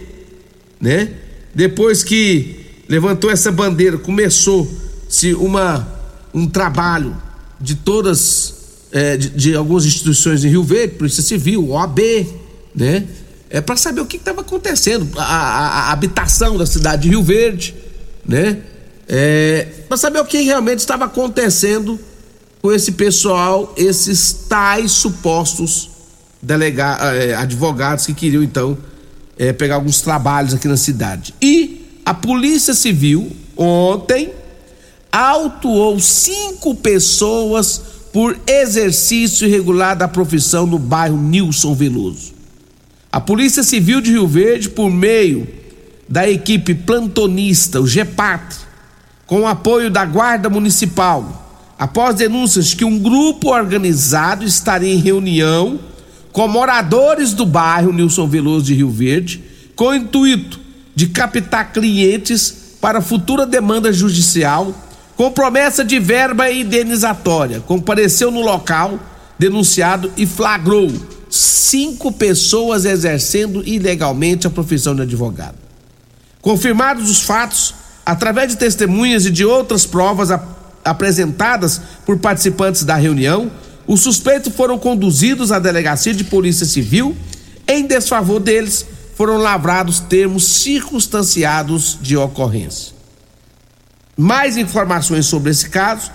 né? 0.80 1.10
Depois 1.52 2.04
que 2.04 2.64
levantou 2.88 3.30
essa 3.30 3.50
bandeira, 3.50 3.98
começou-se 3.98 5.34
uma 5.34 5.94
um 6.32 6.46
trabalho 6.46 7.16
de 7.58 7.74
todas 7.74 8.54
é, 8.92 9.16
de, 9.16 9.30
de, 9.30 9.54
algumas 9.54 9.84
instituições 9.86 10.44
em 10.44 10.48
Rio 10.48 10.62
Verde, 10.62 10.94
Polícia 10.94 11.22
Civil, 11.22 11.70
OAB, 11.70 11.98
né? 12.74 13.04
É 13.48 13.60
para 13.60 13.76
saber 13.76 14.00
o 14.00 14.06
que 14.06 14.16
estava 14.16 14.42
acontecendo, 14.42 15.08
a, 15.16 15.22
a, 15.22 15.68
a, 15.88 15.92
habitação 15.92 16.58
da 16.58 16.66
cidade 16.66 17.02
de 17.02 17.08
Rio 17.08 17.22
Verde, 17.22 17.74
né? 18.24 18.58
É, 19.08 19.68
para 19.88 19.96
saber 19.96 20.20
o 20.20 20.24
que 20.24 20.40
realmente 20.42 20.80
estava 20.80 21.04
acontecendo 21.04 21.98
com 22.60 22.72
esse 22.72 22.92
pessoal, 22.92 23.72
esses 23.76 24.32
tais 24.48 24.90
supostos 24.90 25.90
delega, 26.42 26.98
é, 27.14 27.34
advogados 27.34 28.06
que 28.06 28.14
queriam 28.14 28.42
então 28.42 28.76
é, 29.38 29.52
pegar 29.52 29.76
alguns 29.76 30.00
trabalhos 30.00 30.54
aqui 30.54 30.68
na 30.68 30.76
cidade. 30.76 31.34
E 31.40 32.00
a 32.04 32.14
Polícia 32.14 32.74
Civil 32.74 33.30
ontem 33.56 34.32
autuou 35.10 35.98
cinco 36.00 36.74
pessoas 36.74 37.80
por 38.12 38.38
exercício 38.46 39.46
irregular 39.46 39.96
da 39.96 40.08
profissão 40.08 40.66
no 40.66 40.78
bairro 40.78 41.16
Nilson 41.16 41.74
Veloso. 41.74 42.32
A 43.12 43.20
Polícia 43.20 43.62
Civil 43.62 44.00
de 44.00 44.10
Rio 44.10 44.26
Verde, 44.26 44.68
por 44.68 44.90
meio 44.90 45.46
da 46.08 46.28
equipe 46.28 46.74
plantonista, 46.74 47.80
o 47.80 47.86
GEPAT, 47.86 48.65
com 49.26 49.40
o 49.40 49.46
apoio 49.46 49.90
da 49.90 50.04
Guarda 50.04 50.48
Municipal, 50.48 51.46
após 51.78 52.16
denúncias 52.16 52.74
que 52.74 52.84
um 52.84 52.98
grupo 52.98 53.50
organizado 53.50 54.44
estaria 54.44 54.92
em 54.92 54.98
reunião 54.98 55.78
com 56.32 56.46
moradores 56.46 57.32
do 57.32 57.46
bairro 57.46 57.92
Nilson 57.92 58.28
Veloso 58.28 58.66
de 58.66 58.74
Rio 58.74 58.90
Verde, 58.90 59.42
com 59.74 59.86
o 59.86 59.94
intuito 59.94 60.60
de 60.94 61.08
captar 61.08 61.72
clientes 61.72 62.76
para 62.80 63.00
futura 63.00 63.46
demanda 63.46 63.92
judicial, 63.92 64.74
com 65.16 65.30
promessa 65.30 65.84
de 65.84 65.98
verba 65.98 66.50
indenizatória, 66.50 67.60
compareceu 67.60 68.30
no 68.30 68.42
local 68.42 68.98
denunciado 69.38 70.12
e 70.16 70.26
flagrou 70.26 70.90
cinco 71.28 72.12
pessoas 72.12 72.84
exercendo 72.84 73.62
ilegalmente 73.66 74.46
a 74.46 74.50
profissão 74.50 74.94
de 74.94 75.02
advogado. 75.02 75.56
Confirmados 76.40 77.10
os 77.10 77.22
fatos, 77.22 77.74
através 78.06 78.52
de 78.52 78.56
testemunhas 78.56 79.26
e 79.26 79.30
de 79.30 79.44
outras 79.44 79.84
provas 79.84 80.30
ap 80.30 80.56
apresentadas 80.84 81.80
por 82.06 82.16
participantes 82.16 82.84
da 82.84 82.94
reunião, 82.94 83.50
os 83.88 84.02
suspeitos 84.02 84.54
foram 84.54 84.78
conduzidos 84.78 85.50
à 85.50 85.58
delegacia 85.58 86.14
de 86.14 86.22
polícia 86.22 86.64
civil. 86.64 87.16
Em 87.66 87.84
desfavor 87.84 88.38
deles, 88.38 88.86
foram 89.16 89.36
lavrados 89.36 89.98
termos 89.98 90.44
circunstanciados 90.44 91.98
de 92.00 92.16
ocorrência. 92.16 92.94
Mais 94.16 94.56
informações 94.56 95.26
sobre 95.26 95.50
esse 95.50 95.68
caso, 95.68 96.12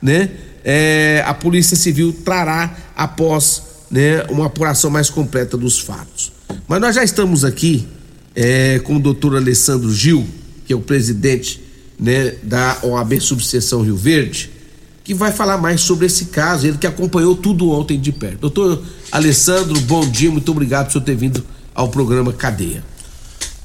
né? 0.00 0.30
É, 0.64 1.22
a 1.26 1.34
Polícia 1.34 1.76
Civil 1.76 2.10
trará 2.24 2.74
após 2.96 3.62
né, 3.90 4.24
uma 4.30 4.46
apuração 4.46 4.90
mais 4.90 5.10
completa 5.10 5.58
dos 5.58 5.78
fatos. 5.78 6.32
Mas 6.66 6.80
nós 6.80 6.94
já 6.94 7.04
estamos 7.04 7.44
aqui 7.44 7.86
é, 8.34 8.78
com 8.78 8.96
o 8.96 8.98
doutor 8.98 9.36
Alessandro 9.36 9.92
Gil, 9.92 10.26
que 10.66 10.72
é 10.72 10.76
o 10.76 10.80
presidente 10.80 11.60
né, 11.98 12.34
da 12.42 12.78
OAB 12.82 13.20
Subseção 13.20 13.82
Rio 13.82 13.96
Verde, 13.96 14.50
que 15.02 15.12
vai 15.12 15.30
falar 15.30 15.58
mais 15.58 15.82
sobre 15.82 16.06
esse 16.06 16.26
caso, 16.26 16.66
ele 16.66 16.78
que 16.78 16.86
acompanhou 16.86 17.36
tudo 17.36 17.70
ontem 17.70 18.00
de 18.00 18.10
perto. 18.10 18.40
Doutor 18.40 18.82
Alessandro, 19.12 19.78
bom 19.82 20.08
dia, 20.08 20.30
muito 20.30 20.50
obrigado 20.50 20.92
por 20.92 21.02
ter 21.02 21.14
vindo 21.14 21.44
ao 21.74 21.88
programa 21.88 22.32
Cadeia. 22.32 22.82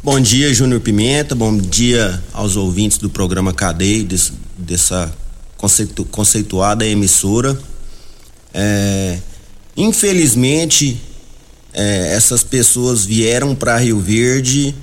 Bom 0.04 0.20
dia, 0.20 0.54
Júnior 0.54 0.82
Pimenta, 0.82 1.36
bom 1.36 1.58
dia 1.58 2.22
aos 2.34 2.56
ouvintes 2.56 2.98
do 2.98 3.10
programa 3.10 3.54
Cadeia, 3.54 4.04
desse, 4.04 4.34
dessa 4.58 5.14
conceitu, 5.58 6.06
conceituada 6.06 6.86
emissora. 6.86 7.58
É, 8.54 9.20
infelizmente, 9.76 11.00
é, 11.74 12.14
essas 12.14 12.44
pessoas 12.44 13.06
vieram 13.06 13.56
para 13.56 13.78
Rio 13.78 14.00
Verde 14.00 14.74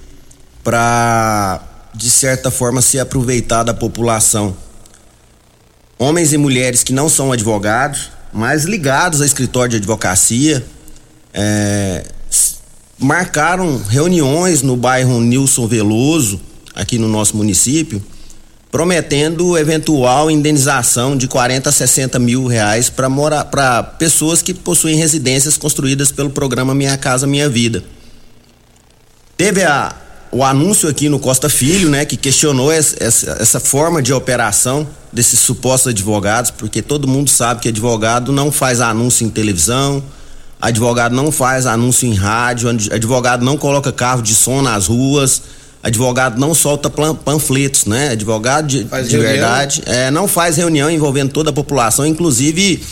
para, 0.62 1.62
de 1.96 2.10
certa 2.10 2.50
forma, 2.50 2.82
se 2.82 2.98
aproveitar 2.98 3.62
da 3.62 3.72
população. 3.72 4.54
Homens 5.98 6.32
e 6.32 6.36
mulheres 6.36 6.84
que 6.84 6.92
não 6.92 7.08
são 7.08 7.32
advogados, 7.32 8.10
mas 8.32 8.64
ligados 8.64 9.22
a 9.22 9.26
escritório 9.26 9.70
de 9.70 9.76
advocacia, 9.78 10.64
é, 11.32 12.04
marcaram 12.98 13.82
reuniões 13.88 14.60
no 14.60 14.76
bairro 14.76 15.20
Nilson 15.20 15.66
Veloso, 15.66 16.38
aqui 16.74 16.98
no 16.98 17.08
nosso 17.08 17.34
município, 17.34 18.04
prometendo 18.70 19.56
eventual 19.56 20.30
indenização 20.30 21.16
de 21.16 21.26
40 21.26 21.70
a 21.70 21.72
60 21.72 22.18
mil 22.18 22.46
reais 22.46 22.90
para 22.90 23.82
pessoas 23.82 24.42
que 24.42 24.52
possuem 24.52 24.96
residências 24.96 25.56
construídas 25.56 26.12
pelo 26.12 26.28
programa 26.28 26.74
Minha 26.74 26.98
Casa 26.98 27.26
Minha 27.26 27.48
Vida. 27.48 27.82
Teve 29.34 29.62
a, 29.64 29.94
o 30.30 30.44
anúncio 30.44 30.88
aqui 30.88 31.08
no 31.08 31.18
Costa 31.18 31.48
Filho, 31.48 31.88
né, 31.88 32.04
que 32.04 32.16
questionou 32.16 32.70
essa, 32.72 32.96
essa, 33.00 33.36
essa 33.40 33.60
forma 33.60 34.02
de 34.02 34.12
operação 34.12 34.86
desses 35.12 35.40
supostos 35.40 35.90
advogados, 35.90 36.50
porque 36.50 36.82
todo 36.82 37.08
mundo 37.08 37.30
sabe 37.30 37.60
que 37.60 37.68
advogado 37.68 38.32
não 38.32 38.52
faz 38.52 38.80
anúncio 38.80 39.26
em 39.26 39.30
televisão, 39.30 40.02
advogado 40.60 41.14
não 41.14 41.32
faz 41.32 41.66
anúncio 41.66 42.06
em 42.06 42.14
rádio, 42.14 42.68
advogado 42.68 43.44
não 43.44 43.56
coloca 43.56 43.92
carro 43.92 44.22
de 44.22 44.34
som 44.34 44.60
nas 44.60 44.86
ruas, 44.86 45.42
advogado 45.82 46.38
não 46.38 46.54
solta 46.54 46.90
panfletos, 46.90 47.86
né? 47.86 48.10
Advogado 48.10 48.66
de, 48.66 48.84
de 48.84 49.18
verdade 49.18 49.82
é, 49.86 50.10
não 50.10 50.26
faz 50.26 50.56
reunião 50.56 50.90
envolvendo 50.90 51.30
toda 51.30 51.50
a 51.50 51.52
população, 51.52 52.04
inclusive 52.04 52.82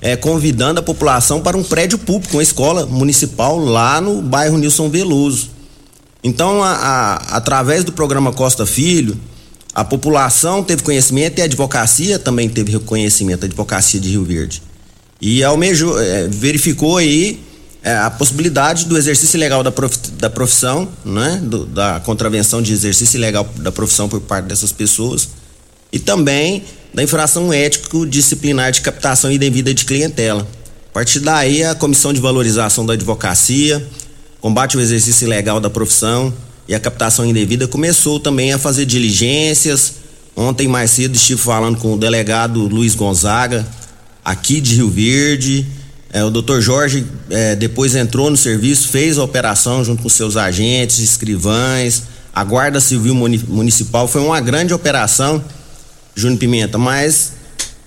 é, 0.00 0.16
convidando 0.16 0.80
a 0.80 0.82
população 0.82 1.40
para 1.40 1.56
um 1.56 1.62
prédio 1.62 1.96
público, 1.96 2.36
uma 2.36 2.42
escola 2.42 2.84
municipal 2.84 3.58
lá 3.58 4.00
no 4.00 4.20
bairro 4.20 4.58
Nilson 4.58 4.90
Veloso. 4.90 5.51
Então, 6.22 6.62
a, 6.62 6.72
a, 6.72 7.14
através 7.36 7.84
do 7.84 7.92
programa 7.92 8.32
Costa 8.32 8.64
Filho, 8.64 9.18
a 9.74 9.84
população 9.84 10.62
teve 10.62 10.82
conhecimento 10.82 11.38
e 11.38 11.42
a 11.42 11.44
advocacia 11.46 12.18
também 12.18 12.48
teve 12.48 12.72
reconhecimento, 12.72 13.44
a 13.44 13.46
advocacia 13.46 13.98
de 13.98 14.10
Rio 14.10 14.24
Verde. 14.24 14.62
E 15.20 15.42
almejou, 15.42 16.00
é, 16.00 16.28
verificou 16.28 16.98
aí 16.98 17.40
é, 17.82 17.94
a 17.96 18.10
possibilidade 18.10 18.84
do 18.84 18.96
exercício 18.96 19.36
ilegal 19.36 19.62
da, 19.62 19.72
prof, 19.72 19.96
da 20.12 20.30
profissão, 20.30 20.88
né? 21.04 21.40
Do, 21.42 21.64
da 21.66 22.00
contravenção 22.00 22.62
de 22.62 22.72
exercício 22.72 23.16
ilegal 23.16 23.48
da 23.56 23.72
profissão 23.72 24.08
por 24.08 24.20
parte 24.20 24.46
dessas 24.46 24.70
pessoas 24.70 25.28
e 25.92 25.98
também 25.98 26.64
da 26.94 27.02
infração 27.02 27.52
ético-disciplinar 27.52 28.72
de 28.72 28.82
captação 28.82 29.32
indevida 29.32 29.72
de 29.72 29.84
clientela. 29.84 30.46
A 30.90 30.92
partir 30.92 31.20
daí, 31.20 31.64
a 31.64 31.74
Comissão 31.74 32.12
de 32.12 32.20
Valorização 32.20 32.84
da 32.84 32.92
Advocacia, 32.92 33.84
combate 34.42 34.76
ao 34.76 34.82
exercício 34.82 35.24
ilegal 35.24 35.60
da 35.60 35.70
profissão 35.70 36.34
e 36.66 36.74
a 36.74 36.80
captação 36.80 37.24
indevida 37.24 37.68
começou 37.68 38.18
também 38.18 38.52
a 38.52 38.58
fazer 38.58 38.84
diligências. 38.84 39.94
Ontem 40.34 40.66
mais 40.66 40.90
cedo 40.90 41.14
estive 41.14 41.40
falando 41.40 41.78
com 41.78 41.94
o 41.94 41.96
delegado 41.96 42.66
Luiz 42.66 42.96
Gonzaga, 42.96 43.64
aqui 44.24 44.60
de 44.60 44.74
Rio 44.74 44.90
Verde, 44.90 45.64
é, 46.12 46.24
o 46.24 46.30
doutor 46.30 46.60
Jorge 46.60 47.06
é, 47.30 47.54
depois 47.54 47.94
entrou 47.94 48.30
no 48.30 48.36
serviço, 48.36 48.88
fez 48.88 49.16
a 49.16 49.22
operação 49.22 49.84
junto 49.84 50.02
com 50.02 50.08
seus 50.08 50.36
agentes, 50.36 50.98
escrivães, 50.98 52.02
a 52.34 52.42
Guarda 52.42 52.80
Civil 52.80 53.14
Municipal. 53.14 54.08
Foi 54.08 54.20
uma 54.20 54.40
grande 54.40 54.74
operação, 54.74 55.42
Júnior 56.16 56.40
Pimenta, 56.40 56.76
mas 56.76 57.32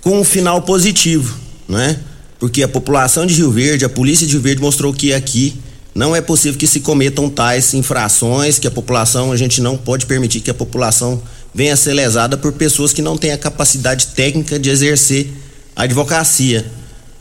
com 0.02 0.22
um 0.22 0.24
final 0.24 0.62
positivo, 0.62 1.38
né? 1.68 2.00
Porque 2.40 2.64
a 2.64 2.68
população 2.68 3.26
de 3.26 3.36
Rio 3.36 3.52
Verde, 3.52 3.84
a 3.84 3.90
polícia 3.90 4.26
de 4.26 4.34
Rio 4.34 4.42
Verde 4.42 4.62
mostrou 4.62 4.94
que 4.94 5.14
aqui 5.14 5.60
não 5.96 6.14
é 6.14 6.20
possível 6.20 6.60
que 6.60 6.68
se 6.68 6.82
cometam 6.82 7.30
tais 7.30 7.74
infrações, 7.74 8.60
que 8.60 8.68
a 8.68 8.72
população, 8.72 9.32
a 9.32 9.38
gente 9.38 9.62
não 9.62 9.78
pode 9.78 10.06
permitir 10.06 10.42
que 10.42 10.52
a 10.52 10.54
população 10.54 11.22
venha 11.54 11.78
ser 11.78 11.94
lesada 11.94 12.36
por 12.36 12.52
pessoas 12.52 12.92
que 12.92 13.02
não 13.02 13.18
têm 13.18 13.32
a 13.32 13.38
capacidade 13.38 14.08
técnica 14.08 14.60
de 14.60 14.70
exercer 14.70 15.30
a 15.74 15.84
advocacia. 15.84 16.70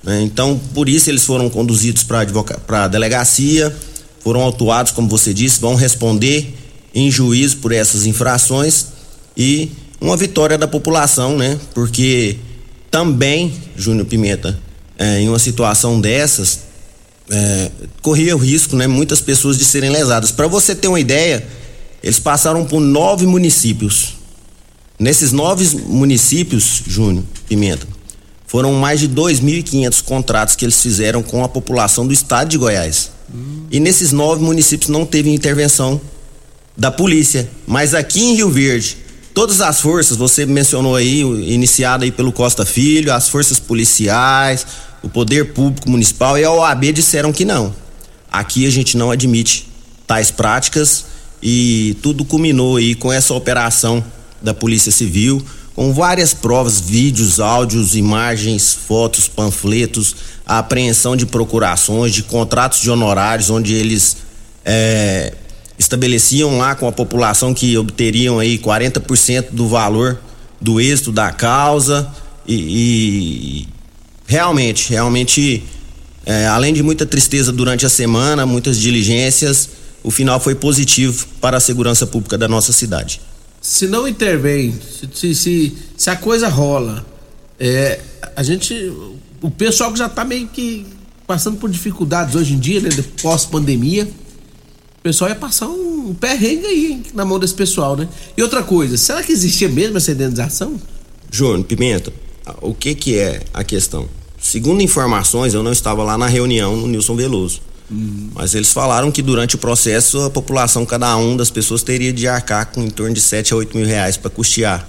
Né? 0.03 0.23
Então, 0.23 0.61
por 0.75 0.89
isso 0.89 1.09
eles 1.09 1.25
foram 1.25 1.49
conduzidos 1.49 2.03
para 2.03 2.27
a 2.85 2.89
delegacia, 2.89 3.75
foram 4.25 4.41
autuados, 4.41 4.91
como 4.91 5.09
você 5.09 5.33
disse, 5.33 5.61
vão 5.61 5.77
responder 5.77 6.53
em 6.93 7.09
juízo 7.13 7.59
por 7.59 7.71
essas 7.71 8.07
infrações 8.07 8.87
e 9.37 9.71
uma 10.01 10.17
vitória 10.17 10.59
da 10.59 10.67
população, 10.67 11.37
né? 11.37 11.59
Porque 11.75 12.39
também, 12.91 13.53
Júnior 13.77 14.07
Pimenta, 14.07 14.59
é, 14.99 15.21
em 15.21 15.29
uma 15.29 15.39
situação 15.39 16.01
dessas, 16.01 16.61
é, 17.31 17.71
corria 18.03 18.37
o 18.37 18.39
risco, 18.39 18.77
né? 18.77 18.87
Muitas 18.87 19.21
pessoas 19.21 19.59
de 19.59 19.65
serem 19.65 19.91
lesadas. 19.91 20.31
Para 20.31 20.47
você 20.47 20.75
ter 20.75 20.89
uma 20.89 21.01
ideia, 21.01 21.47
eles 22.03 22.19
passaram 22.19 22.65
por 22.65 22.81
nove 22.81 23.27
municípios. 23.27 24.15
Nesses 24.99 25.33
nove 25.33 25.65
municípios, 25.87 26.83
Júnior 26.87 27.25
Pimenta, 27.49 27.87
foram 28.47 28.73
mais 28.75 29.01
de 29.01 29.09
2.500 29.09 30.03
contratos 30.05 30.55
que 30.55 30.65
eles 30.65 30.81
fizeram 30.81 31.23
com 31.23 31.43
a 31.43 31.49
população 31.49 32.07
do 32.07 32.13
estado 32.13 32.49
de 32.49 32.59
Goiás. 32.59 33.11
Hum. 33.35 33.65
E 33.71 33.81
nesses 33.81 34.13
nove 34.13 34.43
municípios 34.45 34.89
não 34.89 35.05
teve 35.05 35.31
intervenção 35.31 36.01
da 36.77 36.91
polícia. 36.91 37.49
Mas 37.67 37.95
aqui 37.95 38.21
em 38.21 38.37
Rio 38.37 38.51
Verde, 38.51 38.99
todas 39.33 39.61
as 39.61 39.81
forças, 39.81 40.17
você 40.17 40.47
mencionou 40.47 40.95
aí, 40.95 41.21
iniciada 41.21 42.05
aí 42.05 42.13
pelo 42.13 42.33
Costa 42.33 42.65
Filho, 42.65 43.13
as 43.13 43.29
forças 43.29 43.59
policiais, 43.59 44.67
o 45.05 45.09
Poder 45.11 45.53
Público 45.53 45.91
Municipal 45.91 46.39
e 46.39 46.45
a 46.45 46.51
OAB 46.51 46.85
disseram 46.93 47.31
que 47.31 47.45
não. 47.45 47.75
Aqui 48.33 48.67
a 48.67 48.71
gente 48.71 48.97
não 48.97 49.11
admite 49.11 49.69
tais 50.07 50.31
práticas 50.31 51.05
e 51.43 51.95
tudo 52.03 52.25
culminou 52.25 52.79
aí 52.79 52.95
com 52.95 53.13
essa 53.13 53.35
operação 53.35 54.03
da 54.41 54.55
Polícia 54.55 54.91
Civil, 54.91 55.45
com 55.75 55.93
várias 55.93 56.33
provas, 56.33 56.81
vídeos, 56.81 57.39
áudios, 57.39 57.95
imagens, 57.95 58.73
fotos, 58.73 59.29
panfletos, 59.29 60.17
a 60.47 60.59
apreensão 60.59 61.15
de 61.15 61.27
procurações, 61.27 62.15
de 62.15 62.23
contratos 62.23 62.81
de 62.81 62.91
honorários, 62.91 63.51
onde 63.51 63.75
eles 63.75 64.17
é, 64.65 65.35
estabeleciam 65.79 66.57
lá 66.57 66.75
com 66.75 66.89
a 66.89 66.93
população 66.93 67.53
que 67.53 67.77
obteriam 67.77 68.39
aí 68.39 68.59
40% 68.59 69.49
do 69.51 69.69
valor 69.69 70.19
do 70.59 70.81
êxito 70.81 71.13
da 71.13 71.31
causa 71.31 72.11
e, 72.47 73.67
e 73.67 73.74
realmente, 74.27 74.91
realmente, 74.91 75.63
é, 76.25 76.47
além 76.47 76.73
de 76.73 76.83
muita 76.83 77.07
tristeza 77.07 77.53
durante 77.53 77.85
a 77.87 77.89
semana, 77.89 78.47
muitas 78.47 78.79
diligências, 78.79 79.69
o 80.03 80.11
final 80.11 80.39
foi 80.39 80.55
positivo 80.55 81.27
para 81.41 81.57
a 81.57 81.61
segurança 81.61 82.07
pública 82.07 82.37
da 82.37 82.49
nossa 82.49 82.73
cidade. 82.73 83.21
Se 83.61 83.87
não 83.87 84.07
intervém, 84.07 84.75
se, 85.13 85.35
se, 85.35 85.75
se 85.97 86.11
a 86.11 86.17
coisa 86.17 86.49
rola, 86.49 87.05
é, 87.59 88.01
a 88.37 88.43
gente, 88.43 88.75
o 89.41 89.51
pessoal 89.51 89.93
que 89.93 89.99
já 89.99 90.07
está 90.07 90.25
meio 90.25 90.49
que 90.49 90.87
passando 91.27 91.57
por 91.57 91.71
dificuldades 91.71 92.35
hoje 92.35 92.53
em 92.53 92.59
dia, 92.59 92.81
né, 92.81 92.91
pós-pandemia, 93.23 94.07
pessoal 95.05 95.29
ia 95.29 95.37
passar 95.37 95.69
um 95.69 96.15
perrengue 96.15 96.65
aí 96.65 96.87
hein, 96.93 97.03
na 97.13 97.27
mão 97.27 97.39
desse 97.39 97.53
pessoal, 97.53 97.95
né? 97.95 98.09
E 98.35 98.43
outra 98.43 98.63
coisa, 98.63 98.97
será 98.97 99.23
que 99.23 99.31
existia 99.31 99.69
mesmo 99.69 99.99
essa 99.99 100.13
indenização? 100.13 100.81
Júnior, 101.31 101.63
Pimenta, 101.65 102.11
o 102.61 102.75
que 102.75 102.95
que 102.95 103.19
é 103.19 103.43
a 103.53 103.65
questão? 103.65 104.09
Segundo 104.41 104.83
informações, 104.83 105.55
eu 105.55 105.63
não 105.63 105.73
estava 105.73 106.03
lá 106.05 106.19
na 106.19 106.27
reunião 106.27 106.77
no 106.77 106.87
Nilson 106.87 107.17
Veloso. 107.17 107.61
Mas 108.35 108.55
eles 108.55 108.73
falaram 108.73 109.11
que 109.13 109.23
durante 109.23 109.55
o 109.55 109.59
processo 109.59 110.21
a 110.23 110.31
população, 110.31 110.85
cada 110.87 111.17
um 111.17 111.37
das 111.37 111.51
pessoas 111.51 111.83
teria 111.83 112.13
de 112.13 112.27
arcar 112.27 112.67
com 112.73 112.83
em 112.83 112.91
torno 112.91 113.15
de 113.15 113.21
7 113.21 113.53
a 113.53 113.57
8 113.57 113.77
mil 113.77 113.87
reais 113.87 114.17
para 114.17 114.31
custear 114.31 114.89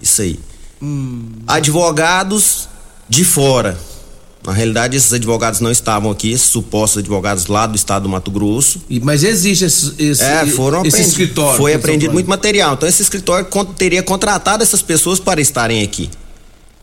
isso 0.00 0.22
aí. 0.22 0.38
Hum. 0.80 1.30
Advogados 1.46 2.68
de 3.08 3.24
fora, 3.24 3.78
na 4.46 4.52
realidade, 4.52 4.96
esses 4.96 5.12
advogados 5.12 5.60
não 5.60 5.72
estavam 5.72 6.10
aqui, 6.10 6.30
esses 6.30 6.46
supostos 6.48 6.98
advogados 6.98 7.46
lá 7.46 7.66
do 7.66 7.74
estado 7.74 8.04
do 8.04 8.08
Mato 8.08 8.30
Grosso. 8.30 8.80
E, 8.88 9.00
mas 9.00 9.24
existe 9.24 9.64
esse, 9.64 9.94
esse, 9.98 10.22
é, 10.22 10.46
foram 10.46 10.84
esse 10.84 11.00
escritório. 11.00 11.56
Foi 11.56 11.74
apreendido 11.74 12.12
muito 12.12 12.28
material. 12.28 12.74
Então, 12.74 12.88
esse 12.88 13.02
escritório 13.02 13.48
teria 13.76 14.02
contratado 14.02 14.62
essas 14.62 14.82
pessoas 14.82 15.18
para 15.18 15.40
estarem 15.40 15.82
aqui. 15.82 16.08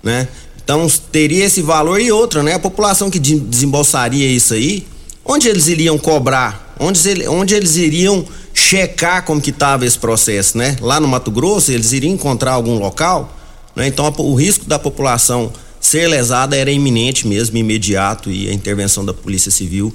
Né? 0.03 0.27
Então, 0.63 0.87
teria 1.11 1.45
esse 1.45 1.61
valor 1.61 1.99
e 1.99 2.11
outra, 2.11 2.43
né? 2.43 2.53
A 2.53 2.59
população 2.59 3.09
que 3.09 3.19
desembolsaria 3.19 4.27
isso 4.27 4.53
aí, 4.53 4.85
onde 5.25 5.47
eles 5.47 5.67
iriam 5.67 5.97
cobrar? 5.97 6.75
Onde, 6.79 7.27
onde 7.27 7.55
eles 7.55 7.77
iriam 7.77 8.25
checar 8.53 9.23
como 9.23 9.41
que 9.41 9.49
estava 9.49 9.85
esse 9.85 9.97
processo, 9.97 10.57
né? 10.57 10.75
Lá 10.81 10.99
no 10.99 11.07
Mato 11.07 11.31
Grosso, 11.31 11.71
eles 11.71 11.91
iriam 11.91 12.13
encontrar 12.13 12.51
algum 12.51 12.77
local? 12.77 13.35
Né? 13.75 13.87
Então, 13.87 14.13
o 14.17 14.35
risco 14.35 14.65
da 14.65 14.77
população 14.77 15.51
ser 15.79 16.07
lesada 16.07 16.55
era 16.55 16.71
iminente 16.71 17.27
mesmo, 17.27 17.57
imediato, 17.57 18.31
e 18.31 18.49
a 18.49 18.53
intervenção 18.53 19.03
da 19.03 19.13
Polícia 19.13 19.51
Civil 19.51 19.93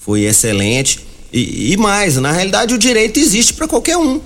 foi 0.00 0.22
excelente. 0.22 1.06
E, 1.32 1.72
e 1.72 1.76
mais, 1.76 2.16
na 2.16 2.32
realidade 2.32 2.74
o 2.74 2.78
direito 2.78 3.20
existe 3.20 3.52
para 3.52 3.68
qualquer 3.68 3.96
um, 3.96 4.20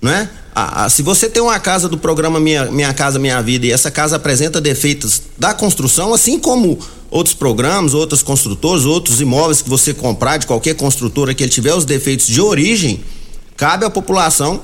né? 0.00 0.28
Ah, 0.54 0.84
ah, 0.84 0.88
se 0.90 1.02
você 1.02 1.28
tem 1.28 1.42
uma 1.42 1.58
casa 1.60 1.88
do 1.88 1.96
programa 1.96 2.40
Minha, 2.40 2.66
Minha 2.66 2.92
Casa 2.92 3.18
Minha 3.18 3.40
Vida 3.42 3.66
e 3.66 3.72
essa 3.72 3.90
casa 3.90 4.16
apresenta 4.16 4.60
defeitos 4.60 5.22
da 5.38 5.54
construção, 5.54 6.12
assim 6.12 6.38
como 6.38 6.78
outros 7.10 7.34
programas, 7.34 7.94
outros 7.94 8.22
construtores, 8.22 8.84
outros 8.84 9.20
imóveis 9.20 9.62
que 9.62 9.68
você 9.68 9.94
comprar 9.94 10.36
de 10.36 10.46
qualquer 10.46 10.74
construtora 10.74 11.34
que 11.34 11.42
ele 11.42 11.50
tiver 11.50 11.74
os 11.74 11.84
defeitos 11.84 12.26
de 12.26 12.40
origem, 12.40 13.00
cabe 13.56 13.84
à 13.84 13.90
população 13.90 14.60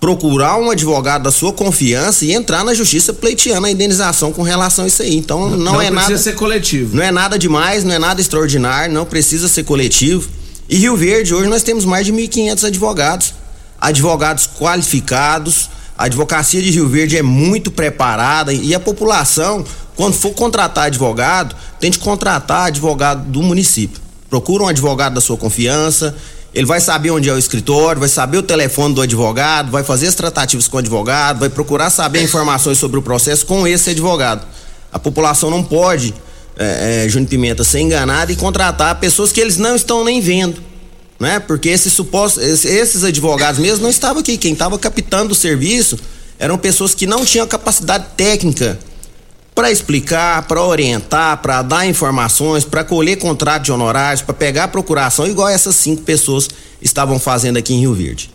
procurar 0.00 0.56
um 0.58 0.70
advogado 0.70 1.24
da 1.24 1.32
sua 1.32 1.52
confiança 1.52 2.24
e 2.24 2.32
entrar 2.32 2.64
na 2.64 2.72
justiça 2.72 3.12
pleiteando 3.12 3.66
a 3.66 3.70
indenização 3.70 4.32
com 4.32 4.42
relação 4.42 4.84
a 4.84 4.88
isso 4.88 5.02
aí. 5.02 5.16
Então 5.16 5.50
não, 5.50 5.56
não 5.56 5.82
é 5.82 5.90
nada. 5.90 5.90
Não 5.90 6.06
precisa 6.06 6.30
ser 6.30 6.36
coletivo. 6.36 6.96
Não 6.96 7.02
é 7.02 7.10
nada 7.10 7.38
demais, 7.38 7.84
não 7.84 7.94
é 7.94 7.98
nada 7.98 8.20
extraordinário, 8.20 8.94
não 8.94 9.04
precisa 9.04 9.48
ser 9.48 9.64
coletivo. 9.64 10.28
E 10.68 10.76
Rio 10.76 10.96
Verde, 10.96 11.34
hoje 11.34 11.48
nós 11.48 11.62
temos 11.62 11.84
mais 11.84 12.06
de 12.06 12.12
1.500 12.12 12.64
advogados. 12.64 13.34
Advogados 13.80 14.46
qualificados. 14.46 15.70
A 15.96 16.04
advocacia 16.04 16.62
de 16.62 16.70
Rio 16.70 16.88
Verde 16.88 17.16
é 17.16 17.22
muito 17.22 17.70
preparada 17.70 18.52
e 18.52 18.74
a 18.74 18.80
população, 18.80 19.64
quando 19.96 20.14
for 20.14 20.32
contratar 20.32 20.84
advogado, 20.84 21.56
tem 21.80 21.90
de 21.90 21.98
contratar 21.98 22.66
advogado 22.66 23.24
do 23.30 23.42
município. 23.42 24.00
Procura 24.30 24.64
um 24.64 24.68
advogado 24.68 25.14
da 25.14 25.20
sua 25.20 25.36
confiança, 25.36 26.14
ele 26.54 26.66
vai 26.66 26.80
saber 26.80 27.10
onde 27.10 27.28
é 27.28 27.32
o 27.32 27.38
escritório, 27.38 28.00
vai 28.00 28.08
saber 28.08 28.38
o 28.38 28.42
telefone 28.42 28.94
do 28.94 29.02
advogado, 29.02 29.70
vai 29.70 29.84
fazer 29.84 30.06
as 30.06 30.14
tratativas 30.14 30.66
com 30.66 30.76
o 30.76 30.80
advogado, 30.80 31.40
vai 31.40 31.48
procurar 31.48 31.90
saber 31.90 32.22
informações 32.22 32.78
sobre 32.78 32.98
o 32.98 33.02
processo 33.02 33.44
com 33.44 33.66
esse 33.66 33.90
advogado. 33.90 34.46
A 34.92 34.98
população 34.98 35.50
não 35.50 35.62
pode, 35.62 36.14
é, 36.56 37.04
é, 37.04 37.08
Júnior 37.08 37.28
Pimenta, 37.28 37.64
ser 37.64 37.80
enganada 37.80 38.32
e 38.32 38.36
contratar 38.36 38.94
pessoas 38.98 39.30
que 39.30 39.40
eles 39.40 39.56
não 39.58 39.76
estão 39.76 40.04
nem 40.04 40.20
vendo. 40.20 40.67
Né? 41.18 41.40
Porque 41.40 41.68
esses 41.68 41.92
supostos, 41.92 42.64
esses 42.64 43.02
advogados 43.02 43.60
mesmo 43.60 43.82
não 43.82 43.90
estavam 43.90 44.20
aqui. 44.20 44.36
Quem 44.38 44.52
estava 44.52 44.78
captando 44.78 45.32
o 45.32 45.34
serviço 45.34 45.98
eram 46.38 46.56
pessoas 46.56 46.94
que 46.94 47.06
não 47.06 47.24
tinham 47.24 47.46
capacidade 47.46 48.06
técnica 48.16 48.78
para 49.54 49.72
explicar, 49.72 50.46
para 50.46 50.62
orientar, 50.62 51.42
para 51.42 51.62
dar 51.62 51.84
informações, 51.84 52.64
para 52.64 52.84
colher 52.84 53.18
contrato 53.18 53.64
de 53.64 53.72
honorários, 53.72 54.22
para 54.22 54.32
pegar 54.32 54.68
procuração, 54.68 55.26
igual 55.26 55.48
essas 55.48 55.74
cinco 55.74 56.02
pessoas 56.02 56.48
estavam 56.80 57.18
fazendo 57.18 57.56
aqui 57.56 57.74
em 57.74 57.80
Rio 57.80 57.92
Verde. 57.92 58.30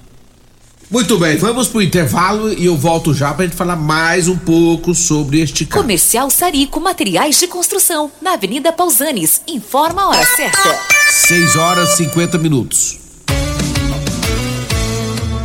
Muito 0.93 1.17
bem, 1.17 1.38
vamos 1.38 1.67
pro 1.69 1.82
intervalo 1.82 2.53
e 2.53 2.65
eu 2.65 2.77
volto 2.77 3.15
já 3.15 3.34
pra 3.34 3.45
gente 3.45 3.56
falar 3.56 3.75
mais 3.75 4.27
um 4.27 4.38
pouco 4.38 4.93
sobre 4.93 5.41
este 5.41 5.65
caso. 5.65 5.82
Comercial 5.82 6.29
Sarico 6.29 6.79
Materiais 6.79 7.39
de 7.39 7.47
Construção, 7.47 8.12
na 8.21 8.34
Avenida 8.34 8.71
Pausanes. 8.71 9.41
Informa 9.47 10.03
a 10.03 10.10
hora 10.10 10.25
certa. 10.36 10.79
6 11.10 11.56
horas 11.56 11.93
e 11.93 12.03
50 12.03 12.38
minutos 12.38 13.02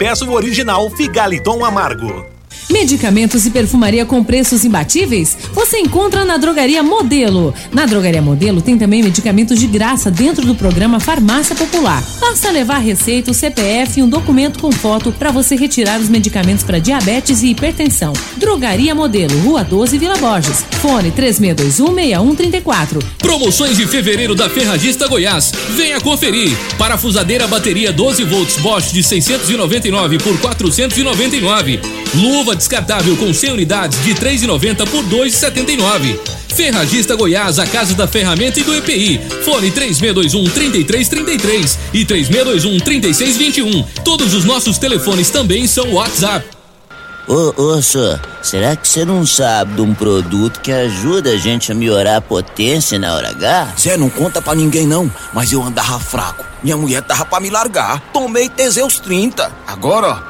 peça 0.00 0.24
o 0.24 0.32
original 0.32 0.88
Figaliton 0.88 1.62
Amargo. 1.62 2.39
Medicamentos 2.70 3.44
e 3.46 3.50
perfumaria 3.50 4.06
com 4.06 4.22
preços 4.22 4.64
imbatíveis? 4.64 5.36
Você 5.52 5.78
encontra 5.78 6.24
na 6.24 6.36
Drogaria 6.36 6.84
Modelo. 6.84 7.52
Na 7.72 7.84
Drogaria 7.84 8.22
Modelo 8.22 8.62
tem 8.62 8.78
também 8.78 9.02
medicamentos 9.02 9.58
de 9.58 9.66
graça 9.66 10.08
dentro 10.08 10.46
do 10.46 10.54
programa 10.54 11.00
Farmácia 11.00 11.56
Popular. 11.56 12.00
Basta 12.20 12.48
levar 12.52 12.78
receita, 12.78 13.32
CPF 13.32 13.98
e 13.98 14.02
um 14.04 14.08
documento 14.08 14.60
com 14.60 14.70
foto 14.70 15.10
para 15.10 15.32
você 15.32 15.56
retirar 15.56 16.00
os 16.00 16.08
medicamentos 16.08 16.62
para 16.62 16.78
diabetes 16.78 17.42
e 17.42 17.48
hipertensão. 17.48 18.12
Drogaria 18.36 18.94
Modelo, 18.94 19.36
Rua 19.40 19.64
12, 19.64 19.98
Vila 19.98 20.16
Borges. 20.18 20.64
Fone 20.80 21.10
36216134. 21.10 23.02
Promoções 23.18 23.76
de 23.76 23.86
fevereiro 23.86 24.36
da 24.36 24.48
Ferragista 24.48 25.08
Goiás. 25.08 25.50
Venha 25.70 26.00
conferir. 26.00 26.56
Parafusadeira 26.78 27.48
bateria 27.48 27.92
12 27.92 28.22
volts 28.24 28.56
Bosch 28.58 28.92
de 28.92 29.02
699 29.02 30.18
por 30.18 30.38
499. 30.38 31.80
Luva 32.14 32.59
descartável 32.60 33.16
com 33.16 33.32
100 33.32 33.52
unidades 33.52 34.04
de 34.04 34.14
3,90 34.14 34.86
por 34.88 35.02
2,79. 35.04 36.18
Ferragista 36.54 37.16
Goiás, 37.16 37.58
a 37.58 37.66
casa 37.66 37.94
da 37.94 38.06
ferramenta 38.06 38.60
e 38.60 38.62
do 38.62 38.74
EPI. 38.74 39.18
Fone 39.44 39.70
3621 39.70 40.44
3333 40.50 41.78
e 41.94 42.04
3621 42.04 42.78
3621. 42.80 43.82
Todos 44.04 44.34
os 44.34 44.44
nossos 44.44 44.76
telefones 44.76 45.30
também 45.30 45.66
são 45.66 45.94
WhatsApp. 45.94 46.46
Ô, 47.26 47.54
ô, 47.56 47.82
senhor, 47.82 48.20
será 48.42 48.76
que 48.76 48.86
você 48.86 49.04
não 49.04 49.24
sabe 49.24 49.74
de 49.74 49.80
um 49.80 49.94
produto 49.94 50.60
que 50.60 50.72
ajuda 50.72 51.30
a 51.30 51.36
gente 51.36 51.72
a 51.72 51.74
melhorar 51.74 52.16
a 52.16 52.20
potência 52.20 52.98
na 52.98 53.14
hora 53.14 53.30
H? 53.30 53.74
Zé, 53.78 53.96
não 53.96 54.10
conta 54.10 54.42
pra 54.42 54.54
ninguém 54.54 54.86
não, 54.86 55.10
mas 55.32 55.52
eu 55.52 55.62
andava 55.62 55.98
fraco. 55.98 56.44
Minha 56.62 56.76
mulher 56.76 57.02
tava 57.02 57.24
pra 57.24 57.40
me 57.40 57.48
largar. 57.48 58.00
Tomei 58.12 58.48
Teseus 58.48 58.98
30. 58.98 59.50
Agora, 59.66 60.08
ó 60.26 60.29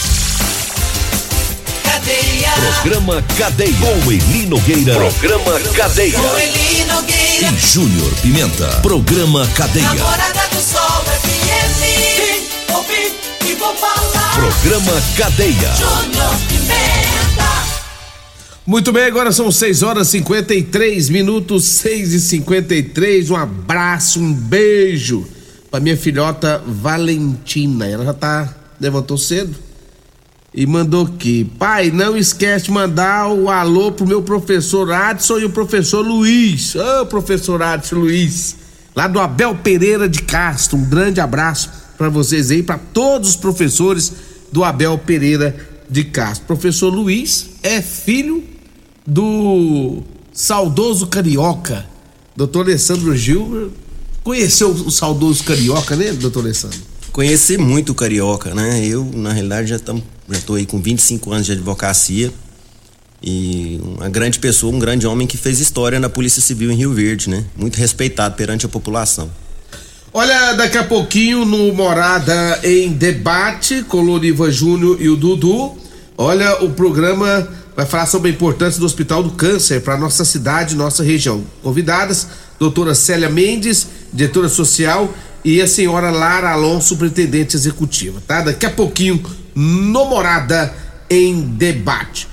Programa 2.03 3.23
Cadeia. 3.37 3.77
Com 3.79 4.11
Eli 4.11 4.47
Nogueira. 4.47 4.95
Programa 4.95 5.59
Cadeia. 5.75 6.17
Com 6.17 6.39
Eli 6.39 6.83
Nogueira. 6.85 7.47
E 7.47 7.57
Júnior 7.59 8.11
Pimenta. 8.23 8.67
Programa 8.81 9.47
Cadeia. 9.55 9.87
Namorada 9.87 10.47
do 10.49 10.61
Sol 10.61 11.03
FM. 11.05 11.79
Vim, 12.17 12.73
ouvi 12.73 13.13
e 13.47 13.53
vou 13.53 13.75
falar. 13.75 14.33
Programa 14.33 15.01
Cadeia. 15.15 15.73
Júnior 15.75 16.35
Pimenta. 16.47 17.51
Muito 18.65 18.91
bem, 18.91 19.05
agora 19.05 19.31
são 19.31 19.51
6 19.51 19.83
horas 19.83 20.07
e 20.07 20.11
53 20.11 21.09
minutos, 21.09 21.65
6 21.65 22.13
e 22.13 22.21
53 22.21 23.29
Um 23.29 23.35
abraço, 23.35 24.19
um 24.19 24.33
beijo 24.33 25.27
pra 25.69 25.79
minha 25.79 25.97
filhota 25.97 26.63
Valentina. 26.65 27.87
Ela 27.87 28.05
já 28.05 28.13
tá. 28.13 28.49
levantou 28.79 29.19
cedo 29.19 29.70
e 30.53 30.65
mandou 30.65 31.05
aqui: 31.05 31.45
Pai, 31.57 31.91
não 31.91 32.15
esquece 32.17 32.65
de 32.65 32.71
mandar 32.71 33.29
o 33.29 33.49
alô 33.49 33.91
pro 33.91 34.07
meu 34.07 34.21
professor 34.21 34.91
Adson 34.91 35.39
e 35.39 35.45
o 35.45 35.49
professor 35.49 36.05
Luiz. 36.05 36.75
Ô, 36.75 37.01
oh, 37.01 37.05
professor 37.05 37.61
Adson 37.61 37.95
Luiz, 37.95 38.57
lá 38.95 39.07
do 39.07 39.19
Abel 39.19 39.55
Pereira 39.55 40.07
de 40.07 40.21
Castro. 40.23 40.77
Um 40.77 40.85
grande 40.85 41.21
abraço 41.21 41.69
para 41.97 42.09
vocês 42.09 42.51
aí, 42.51 42.61
para 42.61 42.77
todos 42.77 43.29
os 43.29 43.35
professores 43.35 44.11
do 44.51 44.63
Abel 44.63 44.97
Pereira 44.97 45.55
de 45.89 46.03
Castro. 46.03 46.47
Professor 46.47 46.89
Luiz 46.89 47.51
é 47.63 47.81
filho 47.81 48.43
do 49.05 50.01
saudoso 50.33 51.07
carioca, 51.07 51.85
doutor 52.35 52.65
Alessandro 52.65 53.15
Gil. 53.15 53.71
Conheceu 54.23 54.69
o 54.69 54.91
saudoso 54.91 55.43
carioca, 55.43 55.95
né, 55.95 56.11
doutor 56.11 56.43
Alessandro? 56.43 56.90
Conheci 57.11 57.57
muito 57.57 57.91
o 57.91 57.95
carioca, 57.95 58.55
né? 58.55 58.85
Eu, 58.85 59.03
na 59.13 59.33
realidade, 59.33 59.67
já 59.67 59.75
estamos 59.75 60.03
já 60.29 60.37
estou 60.37 60.55
aí 60.55 60.65
com 60.65 60.81
25 60.81 61.31
anos 61.33 61.45
de 61.45 61.51
advocacia 61.51 62.31
e 63.21 63.79
uma 63.83 64.07
grande 64.07 64.39
pessoa, 64.39 64.73
um 64.73 64.79
grande 64.79 65.05
homem 65.05 65.27
que 65.27 65.35
fez 65.35 65.59
história 65.59 65.99
na 65.99 66.07
Polícia 66.07 66.41
Civil 66.41 66.71
em 66.71 66.75
Rio 66.75 66.93
Verde, 66.93 67.29
né? 67.29 67.43
Muito 67.55 67.75
respeitado 67.75 68.35
perante 68.35 68.65
a 68.65 68.69
população. 68.69 69.29
Olha, 70.13 70.53
daqui 70.53 70.77
a 70.77 70.83
pouquinho 70.83 71.43
no 71.43 71.73
Morada 71.73 72.59
em 72.63 72.93
Debate 72.93 73.83
com 73.83 74.01
Loriva 74.01 74.49
Júnior 74.49 74.97
e 75.01 75.09
o 75.09 75.15
Dudu. 75.15 75.77
Olha, 76.17 76.63
o 76.63 76.71
programa 76.71 77.47
vai 77.75 77.85
falar 77.85 78.05
sobre 78.05 78.29
a 78.29 78.33
importância 78.33 78.79
do 78.79 78.85
Hospital 78.85 79.23
do 79.23 79.31
Câncer 79.31 79.81
para 79.81 79.97
nossa 79.97 80.23
cidade, 80.23 80.75
nossa 80.75 81.03
região. 81.03 81.43
Convidadas, 81.61 82.27
doutora 82.59 82.95
Célia 82.95 83.29
Mendes, 83.29 83.87
diretora 84.13 84.49
social, 84.49 85.13
e 85.43 85.61
a 85.61 85.67
senhora 85.67 86.11
Lara 86.11 86.51
Alonso, 86.51 86.89
superintendente 86.89 87.55
executiva, 87.55 88.21
tá? 88.27 88.41
Daqui 88.41 88.65
a 88.65 88.69
pouquinho 88.69 89.21
no 89.55 90.05
Morada 90.05 90.73
em 91.09 91.41
Debate. 91.41 92.27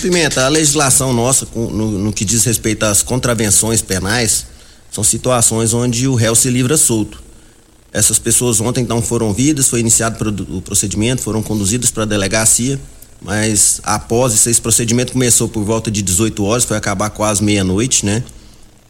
Pimenta, 0.00 0.44
a 0.44 0.48
legislação 0.48 1.12
nossa, 1.12 1.48
no, 1.54 1.90
no, 1.90 2.12
que 2.12 2.24
diz 2.24 2.44
respeito 2.44 2.84
às 2.84 3.02
contravenções 3.02 3.82
penais, 3.82 4.46
são 4.92 5.02
situações 5.02 5.74
onde 5.74 6.06
o 6.06 6.14
réu 6.14 6.34
se 6.36 6.48
livra 6.48 6.76
solto. 6.76 7.20
Essas 7.92 8.18
pessoas 8.18 8.60
ontem 8.60 8.82
então 8.82 9.02
foram 9.02 9.28
ouvidas, 9.28 9.68
foi 9.68 9.80
iniciado 9.80 10.46
o 10.50 10.62
procedimento, 10.62 11.22
foram 11.22 11.42
conduzidas 11.42 11.90
para 11.90 12.04
a 12.04 12.06
delegacia, 12.06 12.78
mas 13.20 13.80
após 13.82 14.46
esse 14.46 14.60
procedimento 14.60 15.14
começou 15.14 15.48
por 15.48 15.64
volta 15.64 15.90
de 15.90 16.00
18 16.02 16.44
horas, 16.44 16.64
foi 16.64 16.76
acabar 16.76 17.10
quase 17.10 17.42
meia-noite, 17.42 18.06
né? 18.06 18.22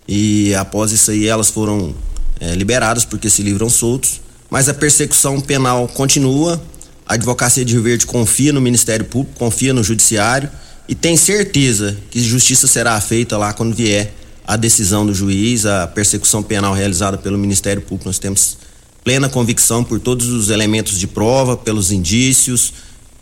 E 0.07 0.55
após 0.55 0.93
isso 0.93 1.11
aí 1.11 1.27
elas 1.27 1.49
foram 1.49 1.95
é, 2.41 2.55
liberadas 2.55 3.05
porque 3.05 3.31
se 3.31 3.43
livram 3.43 3.71
soltos, 3.71 4.21
mas 4.51 4.69
a 4.69 4.75
persecução 4.75 5.41
penal 5.41 5.87
continua. 5.89 6.61
A 7.09 7.15
advocacia 7.15 7.65
de 7.65 7.73
Rio 7.73 7.83
Verde 7.83 8.05
confia 8.05 8.53
no 8.53 8.61
Ministério 8.61 9.07
Público, 9.07 9.39
confia 9.39 9.73
no 9.73 9.83
Judiciário 9.83 10.51
e 10.87 10.95
tem 10.95 11.17
certeza 11.17 11.97
que 12.11 12.21
justiça 12.23 12.67
será 12.67 13.01
feita 13.01 13.39
lá 13.39 13.55
quando 13.55 13.75
vier 13.75 14.13
a 14.47 14.57
decisão 14.57 15.07
do 15.07 15.15
juiz, 15.15 15.65
a 15.65 15.87
persecução 15.87 16.43
penal 16.43 16.75
realizada 16.75 17.17
pelo 17.17 17.39
Ministério 17.39 17.81
Público. 17.81 18.11
Nós 18.11 18.19
temos 18.19 18.59
plena 19.03 19.27
convicção 19.27 19.83
por 19.83 19.99
todos 19.99 20.29
os 20.29 20.51
elementos 20.51 20.99
de 20.99 21.07
prova, 21.07 21.57
pelos 21.57 21.91
indícios, 21.91 22.75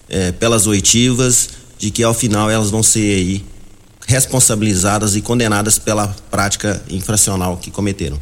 eh, 0.08 0.32
pelas 0.32 0.66
oitivas, 0.66 1.50
de 1.78 1.92
que 1.92 2.02
ao 2.02 2.12
final 2.12 2.50
elas 2.50 2.70
vão 2.70 2.82
ser 2.82 3.14
aí 3.14 3.44
responsabilizadas 4.04 5.14
e 5.14 5.20
condenadas 5.20 5.78
pela 5.78 6.08
prática 6.28 6.82
infracional 6.90 7.56
que 7.56 7.70
cometeram. 7.70 8.18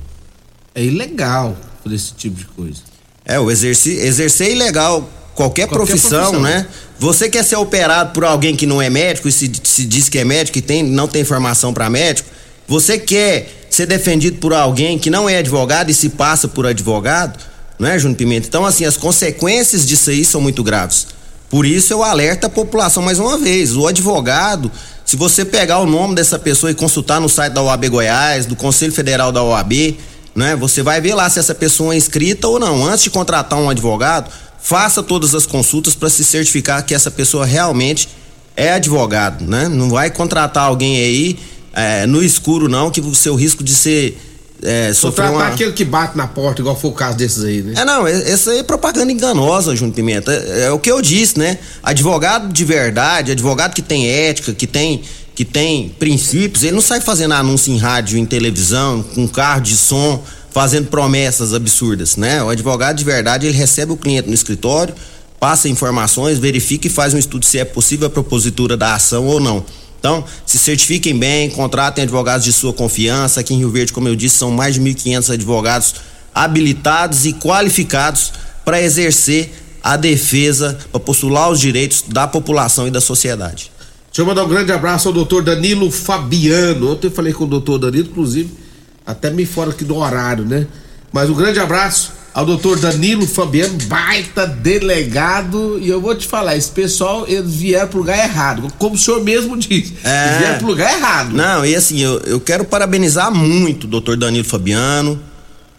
É 0.75 0.85
ilegal 0.85 1.57
fazer 1.83 1.97
esse 1.97 2.13
tipo 2.13 2.37
de 2.37 2.45
coisa. 2.45 2.83
É, 3.25 3.41
o 3.41 3.51
exercer, 3.51 4.05
exercer 4.05 4.51
ilegal 4.51 5.11
qualquer, 5.35 5.67
Qualquer 5.67 5.69
profissão, 5.69 6.31
profissão. 6.31 6.41
né? 6.43 6.67
Você 6.99 7.29
quer 7.29 7.45
ser 7.45 7.57
operado 7.57 8.13
por 8.13 8.25
alguém 8.25 8.55
que 8.55 8.67
não 8.67 8.81
é 8.81 8.89
médico 8.89 9.29
e 9.29 9.33
se, 9.33 9.51
se 9.65 9.85
diz 9.85 10.09
que 10.09 10.19
é 10.19 10.25
médico 10.25 10.59
e 10.59 10.63
tem, 10.63 10.83
não 10.83 11.09
tem 11.09 11.25
formação 11.25 11.73
para 11.75 11.91
médico, 11.91 12.29
você 12.67 12.99
quer 12.99 13.67
ser 13.69 13.87
defendido 13.87 14.39
por 14.39 14.53
alguém 14.53 14.99
que 14.99 15.11
não 15.11 15.29
é 15.29 15.39
advogado 15.39 15.91
e 15.91 15.95
se 15.95 16.09
passa 16.11 16.47
por 16.47 16.67
advogado, 16.67 17.39
não 17.79 17.89
é, 17.89 17.99
Júnior 17.99 18.17
Pimenta? 18.17 18.47
Então, 18.47 18.65
assim, 18.65 18.85
as 18.85 18.97
consequências 18.97 19.85
disso 19.85 20.11
aí 20.11 20.25
são 20.25 20.41
muito 20.41 20.63
graves. 20.63 21.09
Por 21.51 21.67
isso 21.67 21.93
eu 21.93 22.03
alerto 22.03 22.47
a 22.47 22.49
população 22.49 23.03
mais 23.03 23.19
uma 23.19 23.37
vez. 23.37 23.77
O 23.77 23.87
advogado, 23.87 24.71
se 25.05 25.17
você 25.17 25.45
pegar 25.45 25.79
o 25.79 25.87
nome 25.87 26.15
dessa 26.15 26.39
pessoa 26.39 26.71
e 26.71 26.75
consultar 26.75 27.21
no 27.21 27.29
site 27.29 27.53
da 27.53 27.63
OAB 27.63 27.89
Goiás, 27.89 28.47
do 28.47 28.57
Conselho 28.57 28.93
Federal 28.93 29.31
da 29.31 29.43
OAB, 29.43 29.97
né? 30.35 30.57
Você 30.57 30.83
vai 30.83 31.01
ver 31.01 31.15
lá 31.15 31.29
se 31.31 31.39
essa 31.39 31.55
pessoa 31.55 31.95
é 31.95 31.97
inscrita 31.97 32.49
ou 32.49 32.59
não. 32.59 32.85
Antes 32.85 33.05
de 33.05 33.11
contratar 33.11 33.59
um 33.59 33.71
advogado, 33.71 34.31
faça 34.65 35.03
todas 35.03 35.35
as 35.35 35.45
consultas 35.45 35.95
para 35.95 36.09
se 36.09 36.25
certificar 36.25 36.85
que 36.87 36.95
essa 36.95 37.11
pessoa 37.11 37.45
realmente 37.45 38.09
é 38.57 38.73
advogado, 38.73 39.45
né? 39.45 39.69
Não 39.69 39.91
vai 39.91 40.11
contratar 40.11 40.65
alguém 40.65 40.97
aí 40.97 41.39
é, 41.75 42.07
no 42.07 42.23
escuro 42.23 42.67
não, 42.67 42.91
que 42.91 42.99
o 42.99 43.15
seu 43.15 43.35
risco 43.35 43.63
de 43.63 43.75
ser 43.75 44.19
é, 44.63 44.95
sofrer 44.95 45.27
Contratar 45.27 45.49
uma... 45.49 45.55
aquele 45.55 45.73
que 45.73 45.85
bate 45.85 46.17
na 46.17 46.27
porta, 46.27 46.63
igual 46.63 46.75
foi 46.75 46.91
o 46.91 46.95
caso 46.95 47.19
desses 47.19 47.45
aí, 47.45 47.61
né? 47.61 47.75
É, 47.77 47.85
não, 47.85 48.07
é- 48.07 48.31
essa 48.31 48.53
aí 48.53 48.61
é 48.61 48.63
propaganda 48.63 49.13
enganosa, 49.13 49.77
Júnior 49.77 49.95
Pimenta. 49.95 50.33
É, 50.33 50.63
é 50.63 50.71
o 50.71 50.79
que 50.79 50.91
eu 50.91 51.03
disse, 51.03 51.39
né? 51.39 51.59
Advogado 51.83 52.51
de 52.51 52.65
verdade, 52.65 53.33
advogado 53.33 53.75
que 53.75 53.83
tem 53.83 54.09
ética, 54.09 54.55
que 54.55 54.67
tem, 54.67 55.03
que 55.35 55.45
tem 55.45 55.91
princípios, 55.99 56.63
ele 56.63 56.73
não 56.73 56.81
sai 56.81 57.03
fazendo 57.03 57.35
anúncio 57.35 57.71
em 57.71 57.77
rádio, 57.77 58.17
em 58.17 58.25
televisão, 58.25 59.03
com 59.15 59.29
carro 59.29 59.61
de 59.61 59.77
som, 59.77 60.25
fazendo 60.55 60.87
promessas 60.87 61.53
absurdas, 61.53 62.17
né? 62.17 62.41
O 62.41 62.49
advogado 62.49 62.97
de 62.97 63.05
verdade, 63.05 63.45
ele 63.45 63.59
recebe 63.59 63.91
o 63.91 63.97
cliente 63.97 64.29
no 64.29 64.35
escritório, 64.35 64.95
passa 65.41 65.69
informações, 65.69 66.39
verifica 66.39 66.87
e 66.87 66.91
faz 66.91 67.13
um 67.13 67.19
estudo 67.19 67.45
se 67.45 67.59
é 67.59 67.65
possível 67.65 68.07
a 68.07 68.11
propositura 68.11 68.77
da 68.77 68.95
ação 68.95 69.27
ou 69.27 69.41
não. 69.41 69.65
Então, 69.99 70.25
se 70.47 70.57
certifiquem 70.57 71.19
bem, 71.19 71.51
contratem 71.51 72.05
advogados 72.05 72.45
de 72.45 72.53
sua 72.53 72.73
confiança. 72.73 73.41
Aqui 73.41 73.53
em 73.53 73.59
Rio 73.59 73.71
Verde, 73.71 73.93
como 73.93 74.07
eu 74.07 74.15
disse, 74.15 74.37
são 74.37 74.53
mais 74.53 74.77
de 74.77 74.81
1.500 74.81 75.35
advogados 75.35 75.95
habilitados 76.33 77.27
e 77.27 77.33
qualificados 77.33 78.33
para 78.65 78.81
exercer 78.81 79.53
a 79.83 79.97
defesa, 79.97 80.79
para 80.93 81.01
postular 81.01 81.51
os 81.51 81.59
direitos 81.59 82.05
da 82.07 82.29
população 82.29 82.87
e 82.87 82.93
da 82.93 83.01
sociedade. 83.01 83.73
Deixa 84.07 84.23
eu 84.23 84.27
mandar 84.27 84.45
um 84.45 84.49
grande 84.49 84.71
abraço 84.71 85.09
ao 85.09 85.15
doutor 85.15 85.43
Danilo 85.43 85.91
Fabiano. 85.91 86.93
Ontem 86.93 87.09
eu 87.09 87.11
falei 87.11 87.33
com 87.33 87.43
o 87.43 87.49
doutor 87.49 87.79
Danilo, 87.79 88.09
inclusive, 88.09 88.64
até 89.07 89.31
me 89.31 89.45
fora 89.45 89.71
aqui 89.71 89.85
do 89.85 89.97
horário, 89.97 90.45
né? 90.45 90.67
Mas 91.13 91.31
um 91.31 91.35
grande 91.35 91.61
abraço 91.61 92.13
ao 92.35 92.45
doutor 92.45 92.79
Danilo 92.81 93.27
Fabiano, 93.27 93.79
baita 93.87 94.47
delegado. 94.47 95.79
E 95.81 95.89
eu 95.89 96.01
vou 96.01 96.15
te 96.17 96.27
falar, 96.27 96.57
esse 96.57 96.71
pessoal, 96.71 97.25
eles 97.29 97.55
vieram 97.55 97.87
pro 97.87 97.99
lugar 97.99 98.19
errado. 98.19 98.67
Como 98.77 98.97
o 98.97 98.99
senhor 98.99 99.23
mesmo 99.23 99.57
disse, 99.57 99.95
eles 100.05 100.39
vieram 100.39 100.59
pro 100.59 100.67
lugar 100.67 100.93
errado. 100.93 101.33
Não, 101.33 101.65
e 101.65 101.77
assim, 101.77 102.01
eu, 102.01 102.19
eu 102.21 102.41
quero 102.41 102.65
parabenizar 102.65 103.33
muito 103.33 103.85
o 103.85 103.87
doutor 103.87 104.17
Danilo 104.17 104.45
Fabiano, 104.45 105.21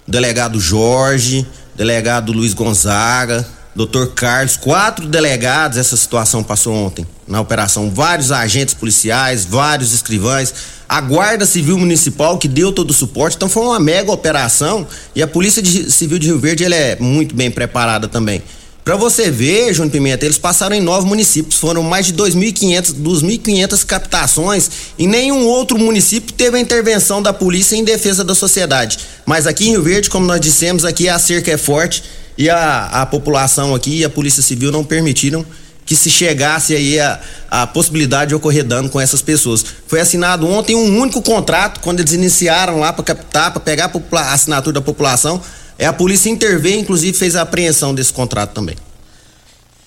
delegado 0.07 0.59
Jorge, 0.59 1.45
delegado 1.75 2.31
Luiz 2.31 2.53
Gonzaga, 2.53 3.45
doutor 3.75 4.13
Carlos, 4.13 4.55
quatro 4.55 5.05
delegados 5.05 5.77
essa 5.77 5.97
situação 5.97 6.41
passou 6.41 6.73
ontem. 6.73 7.05
Na 7.27 7.41
operação, 7.41 7.91
vários 7.91 8.31
agentes 8.31 8.73
policiais, 8.73 9.43
vários 9.43 9.93
escrivães, 9.93 10.53
a 10.88 11.01
Guarda 11.01 11.45
Civil 11.45 11.77
Municipal 11.77 12.38
que 12.38 12.47
deu 12.47 12.71
todo 12.71 12.91
o 12.91 12.93
suporte, 12.93 13.35
então 13.35 13.49
foi 13.49 13.63
uma 13.63 13.79
mega 13.79 14.11
operação. 14.11 14.88
E 15.15 15.21
a 15.21 15.27
Polícia 15.27 15.63
Civil 15.89 16.17
de 16.17 16.27
Rio 16.27 16.39
Verde 16.39 16.63
ela 16.63 16.75
é 16.75 16.95
muito 16.99 17.35
bem 17.35 17.51
preparada 17.51 18.07
também. 18.07 18.41
Pra 18.85 18.95
você 18.95 19.31
ver, 19.31 19.73
Júnior 19.73 19.93
Pimenta, 19.93 20.25
eles 20.25 20.37
passaram 20.37 20.75
em 20.75 20.79
nove 20.79 21.07
municípios, 21.07 21.59
foram 21.59 21.81
mais 21.81 22.05
de 22.05 22.13
2.500, 22.13 22.93
2.500 22.93 23.83
captações 23.83 24.69
e 24.95 25.07
nenhum 25.07 25.43
outro 25.47 25.79
município 25.79 26.31
teve 26.31 26.57
a 26.57 26.59
intervenção 26.59 27.19
da 27.19 27.33
polícia 27.33 27.75
em 27.75 27.83
defesa 27.83 28.23
da 28.23 28.35
sociedade. 28.35 28.99
Mas 29.25 29.47
aqui 29.47 29.69
em 29.69 29.71
Rio 29.71 29.81
Verde, 29.81 30.07
como 30.07 30.27
nós 30.27 30.39
dissemos, 30.39 30.85
aqui 30.85 31.09
a 31.09 31.17
cerca 31.17 31.51
é 31.51 31.57
forte 31.57 32.03
e 32.37 32.47
a, 32.47 33.01
a 33.01 33.05
população 33.07 33.73
aqui 33.73 34.01
e 34.01 34.05
a 34.05 34.09
Polícia 34.09 34.43
Civil 34.43 34.71
não 34.71 34.83
permitiram 34.83 35.43
que 35.83 35.95
se 35.95 36.11
chegasse 36.11 36.75
aí 36.75 36.99
a, 36.99 37.19
a 37.49 37.65
possibilidade 37.65 38.29
de 38.29 38.35
ocorrer 38.35 38.63
dano 38.63 38.87
com 38.87 39.01
essas 39.01 39.21
pessoas. 39.23 39.65
Foi 39.87 39.99
assinado 39.99 40.47
ontem 40.47 40.75
um 40.75 40.99
único 40.99 41.23
contrato, 41.23 41.79
quando 41.79 42.01
eles 42.01 42.13
iniciaram 42.13 42.79
lá 42.79 42.93
para 42.93 43.03
captar, 43.03 43.51
para 43.51 43.61
pegar 43.61 43.91
a 43.91 44.33
assinatura 44.33 44.73
da 44.73 44.81
população. 44.81 45.41
É 45.77 45.85
a 45.85 45.93
polícia 45.93 46.29
interveio, 46.29 46.79
inclusive 46.79 47.17
fez 47.17 47.35
a 47.35 47.41
apreensão 47.41 47.93
desse 47.93 48.13
contrato 48.13 48.51
também. 48.53 48.75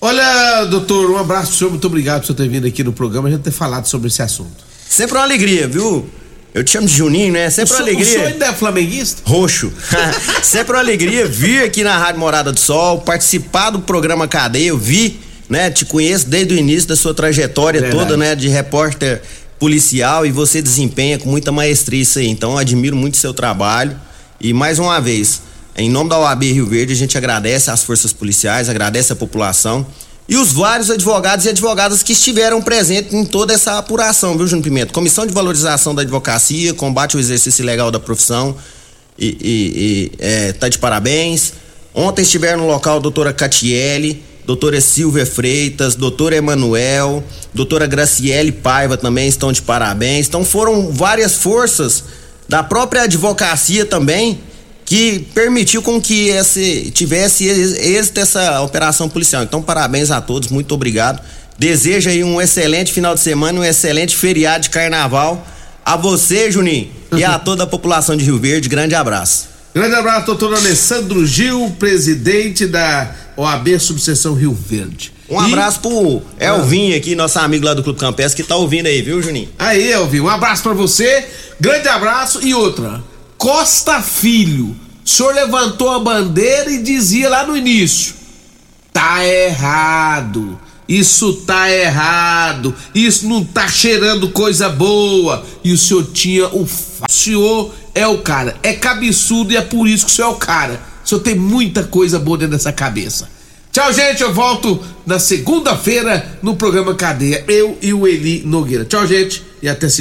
Olha, 0.01 0.65
doutor, 0.67 1.11
um 1.11 1.17
abraço 1.19 1.55
senhor, 1.55 1.71
muito 1.71 1.87
obrigado 1.87 2.21
por 2.21 2.27
você 2.29 2.35
ter 2.35 2.49
vindo 2.49 2.67
aqui 2.67 2.85
no 2.85 2.93
programa 2.93 3.29
e 3.29 3.33
a 3.33 3.37
gente 3.37 3.45
ter 3.45 3.51
falado 3.51 3.87
sobre 3.87 4.09
esse 4.09 4.23
assunto. 4.23 4.65
Sempre 4.89 5.17
uma 5.17 5.25
alegria, 5.25 5.67
viu? 5.67 6.09
Eu 6.55 6.63
te 6.65 6.71
chamo 6.73 6.87
de 6.87 6.95
Juninho, 6.95 7.33
né? 7.33 7.51
Sempre 7.51 7.75
uma 7.75 7.85
senhor- 7.85 8.01
O 8.01 8.05
senhor 8.05 8.17
alegria. 8.21 8.35
ainda 8.35 8.47
é 8.47 8.53
flamenguista? 8.53 9.23
Roxo. 9.25 9.73
Sempre 10.43 10.73
uma 10.75 10.79
alegria 10.81 11.27
vir 11.27 11.63
aqui 11.63 11.83
na 11.83 11.97
Rádio 11.99 12.21
Morada 12.21 12.53
do 12.53 12.59
Sol, 12.61 13.01
participar 13.01 13.71
do 13.71 13.81
programa 13.81 14.27
Cadeia. 14.29 14.69
Eu 14.69 14.79
vi, 14.79 15.21
né? 15.49 15.71
Te 15.71 15.85
conheço 15.85 16.29
desde 16.29 16.55
o 16.55 16.57
início 16.57 16.89
da 16.89 16.97
sua 16.97 17.13
trajetória 17.13 17.81
Verdade. 17.81 18.03
toda, 18.03 18.17
né? 18.17 18.35
De 18.35 18.49
repórter 18.49 19.21
policial 19.59 20.25
e 20.25 20.31
você 20.31 20.63
desempenha 20.63 21.19
com 21.19 21.29
muita 21.29 21.51
maestria 21.53 22.01
isso 22.01 22.19
aí. 22.19 22.29
Então, 22.29 22.57
admiro 22.57 22.97
muito 22.97 23.17
seu 23.19 23.35
trabalho. 23.35 23.99
E 24.41 24.53
mais 24.53 24.79
uma 24.79 25.01
vez, 25.01 25.43
em 25.79 25.89
nome 25.89 26.11
da 26.11 26.19
OAB 26.19 26.43
Rio 26.53 26.67
Verde, 26.67 26.93
a 26.93 26.97
gente 26.97 27.17
agradece 27.17 27.71
às 27.71 27.85
forças 27.85 28.13
policiais, 28.13 28.69
agradece 28.69 29.13
à 29.13 29.17
população 29.17 29.87
e 30.29 30.37
os 30.37 30.53
vários 30.53 30.91
advogados 30.91 31.47
e 31.47 31.49
advogadas 31.49 32.03
que 32.03 32.13
estiveram 32.13 32.61
presentes 32.61 33.15
em 33.15 33.25
toda 33.25 33.55
essa 33.55 33.79
apuração, 33.79 34.37
viu, 34.37 34.47
Júnior 34.47 34.65
Pimenta? 34.65 34.93
Comissão 34.93 35.25
de 35.27 35.33
Valorização 35.33 35.95
da 35.95 36.03
Advocacia, 36.03 36.75
combate 36.75 37.15
ao 37.15 37.21
exercício 37.21 37.63
ilegal 37.63 37.91
da 37.91 37.99
profissão, 37.99 38.55
e, 39.19 39.27
e- 39.27 39.33
e, 39.41 40.13
é, 40.19 40.53
tá 40.53 40.69
de 40.69 40.79
parabéns. 40.79 41.53
Ontem 41.95 42.23
estiveram 42.23 42.59
no 42.59 42.67
local 42.67 42.97
a 42.97 43.01
doutora 43.01 43.33
Catiele, 43.33 44.23
doutora 44.45 44.81
Silvia 44.81 45.25
Freitas, 45.25 45.95
doutora 45.95 46.37
Emanuel, 46.37 47.25
doutora 47.55 47.87
Graciele 47.87 48.53
Paiva 48.53 48.97
também 48.97 49.29
estão 49.29 49.51
de 49.51 49.63
parabéns. 49.63 50.27
Então 50.27 50.45
foram 50.45 50.93
várias 50.93 51.37
forças 51.37 52.05
da 52.49 52.63
própria 52.63 53.03
advocacia 53.03 53.87
também 53.87 54.41
que 54.89 55.19
permitiu 55.35 55.83
com 55.83 56.01
que 56.01 56.29
esse, 56.29 56.91
tivesse 56.95 57.45
êx- 57.47 57.77
êxito 57.79 58.21
essa 58.21 58.63
operação 58.63 59.07
policial. 59.07 59.43
Então 59.43 59.61
parabéns 59.61 60.11
a 60.11 60.19
todos, 60.19 60.49
muito 60.49 60.73
obrigado. 60.75 61.21
Desejo 61.59 62.09
aí 62.09 62.25
um 62.25 62.41
excelente 62.41 62.91
final 62.91 63.15
de 63.15 63.21
semana, 63.21 63.61
um 63.61 63.65
excelente 63.65 64.17
feriado 64.17 64.63
de 64.63 64.71
carnaval. 64.71 65.47
A 65.85 65.95
você, 65.95 66.51
Juninho, 66.51 66.89
e 67.15 67.23
a 67.23 67.39
toda 67.39 67.65
a 67.65 67.67
população 67.67 68.17
de 68.17 68.25
Rio 68.25 68.39
Verde, 68.39 68.67
grande 68.67 68.95
abraço. 68.95 69.49
Grande 69.75 69.95
abraço, 69.95 70.25
doutor 70.25 70.55
Alessandro 70.55 71.27
Gil, 71.27 71.71
presidente 71.79 72.67
da 72.67 73.15
OAB 73.37 73.79
Subseção 73.79 74.33
Rio 74.33 74.55
Verde. 74.55 75.13
Um 75.29 75.39
abraço 75.39 75.81
pro 75.81 76.23
Elvinho 76.41 76.97
aqui, 76.97 77.15
nosso 77.15 77.39
amigo 77.39 77.67
lá 77.67 77.75
do 77.75 77.83
Clube 77.83 77.99
Campestre, 78.01 78.43
que 78.43 78.49
tá 78.49 78.57
ouvindo 78.57 78.87
aí, 78.87 79.03
viu, 79.03 79.21
Juninho? 79.21 79.51
Aí, 79.59 79.93
Elvio, 79.93 80.25
um 80.25 80.29
abraço 80.31 80.63
pra 80.63 80.73
você, 80.73 81.27
grande 81.61 81.87
abraço 81.89 82.41
e 82.43 82.55
outra. 82.55 83.03
Costa 83.39 84.03
Filho, 84.03 84.77
o 85.05 85.09
senhor 85.09 85.33
levantou 85.33 85.89
a 85.91 86.01
bandeira 86.01 86.71
e 86.73 86.83
dizia 86.83 87.31
lá 87.31 87.47
no 87.47 87.57
início: 87.57 88.15
tá 88.93 89.25
errado. 89.25 90.59
Isso 90.89 91.35
tá 91.47 91.71
errado. 91.71 92.75
Isso 92.95 93.29
não 93.29 93.45
tá 93.45 93.69
cheirando 93.69 94.31
coisa 94.31 94.69
boa. 94.69 95.45
E 95.63 95.73
o 95.73 95.79
senhor 95.79 96.05
tinha 96.13 96.49
o. 96.49 96.63
O 96.65 97.13
senhor 97.13 97.73
é 97.95 98.07
o 98.07 98.19
cara. 98.19 98.57
É 98.63 98.73
cabeçudo 98.73 99.53
e 99.53 99.57
é 99.57 99.61
por 99.61 99.87
isso 99.87 100.07
que 100.07 100.13
o 100.13 100.15
senhor 100.15 100.29
é 100.29 100.33
o 100.33 100.37
cara. 100.37 100.81
O 101.05 101.09
senhor 101.09 101.21
tem 101.21 101.35
muita 101.35 101.85
coisa 101.85 102.19
boa 102.19 102.39
dentro 102.39 102.57
dessa 102.57 102.73
cabeça. 102.73 103.29
Tchau, 103.71 103.93
gente. 103.93 104.23
Eu 104.23 104.33
volto 104.33 104.83
na 105.07 105.19
segunda-feira 105.19 106.39
no 106.43 106.57
programa 106.57 106.95
Cadeia. 106.95 107.45
Eu 107.47 107.79
e 107.81 107.93
o 107.93 108.09
Eli 108.09 108.43
Nogueira. 108.45 108.85
Tchau, 108.85 109.07
gente. 109.07 109.45
E 109.63 109.69
até 109.69 109.89
segunda. 109.89 109.97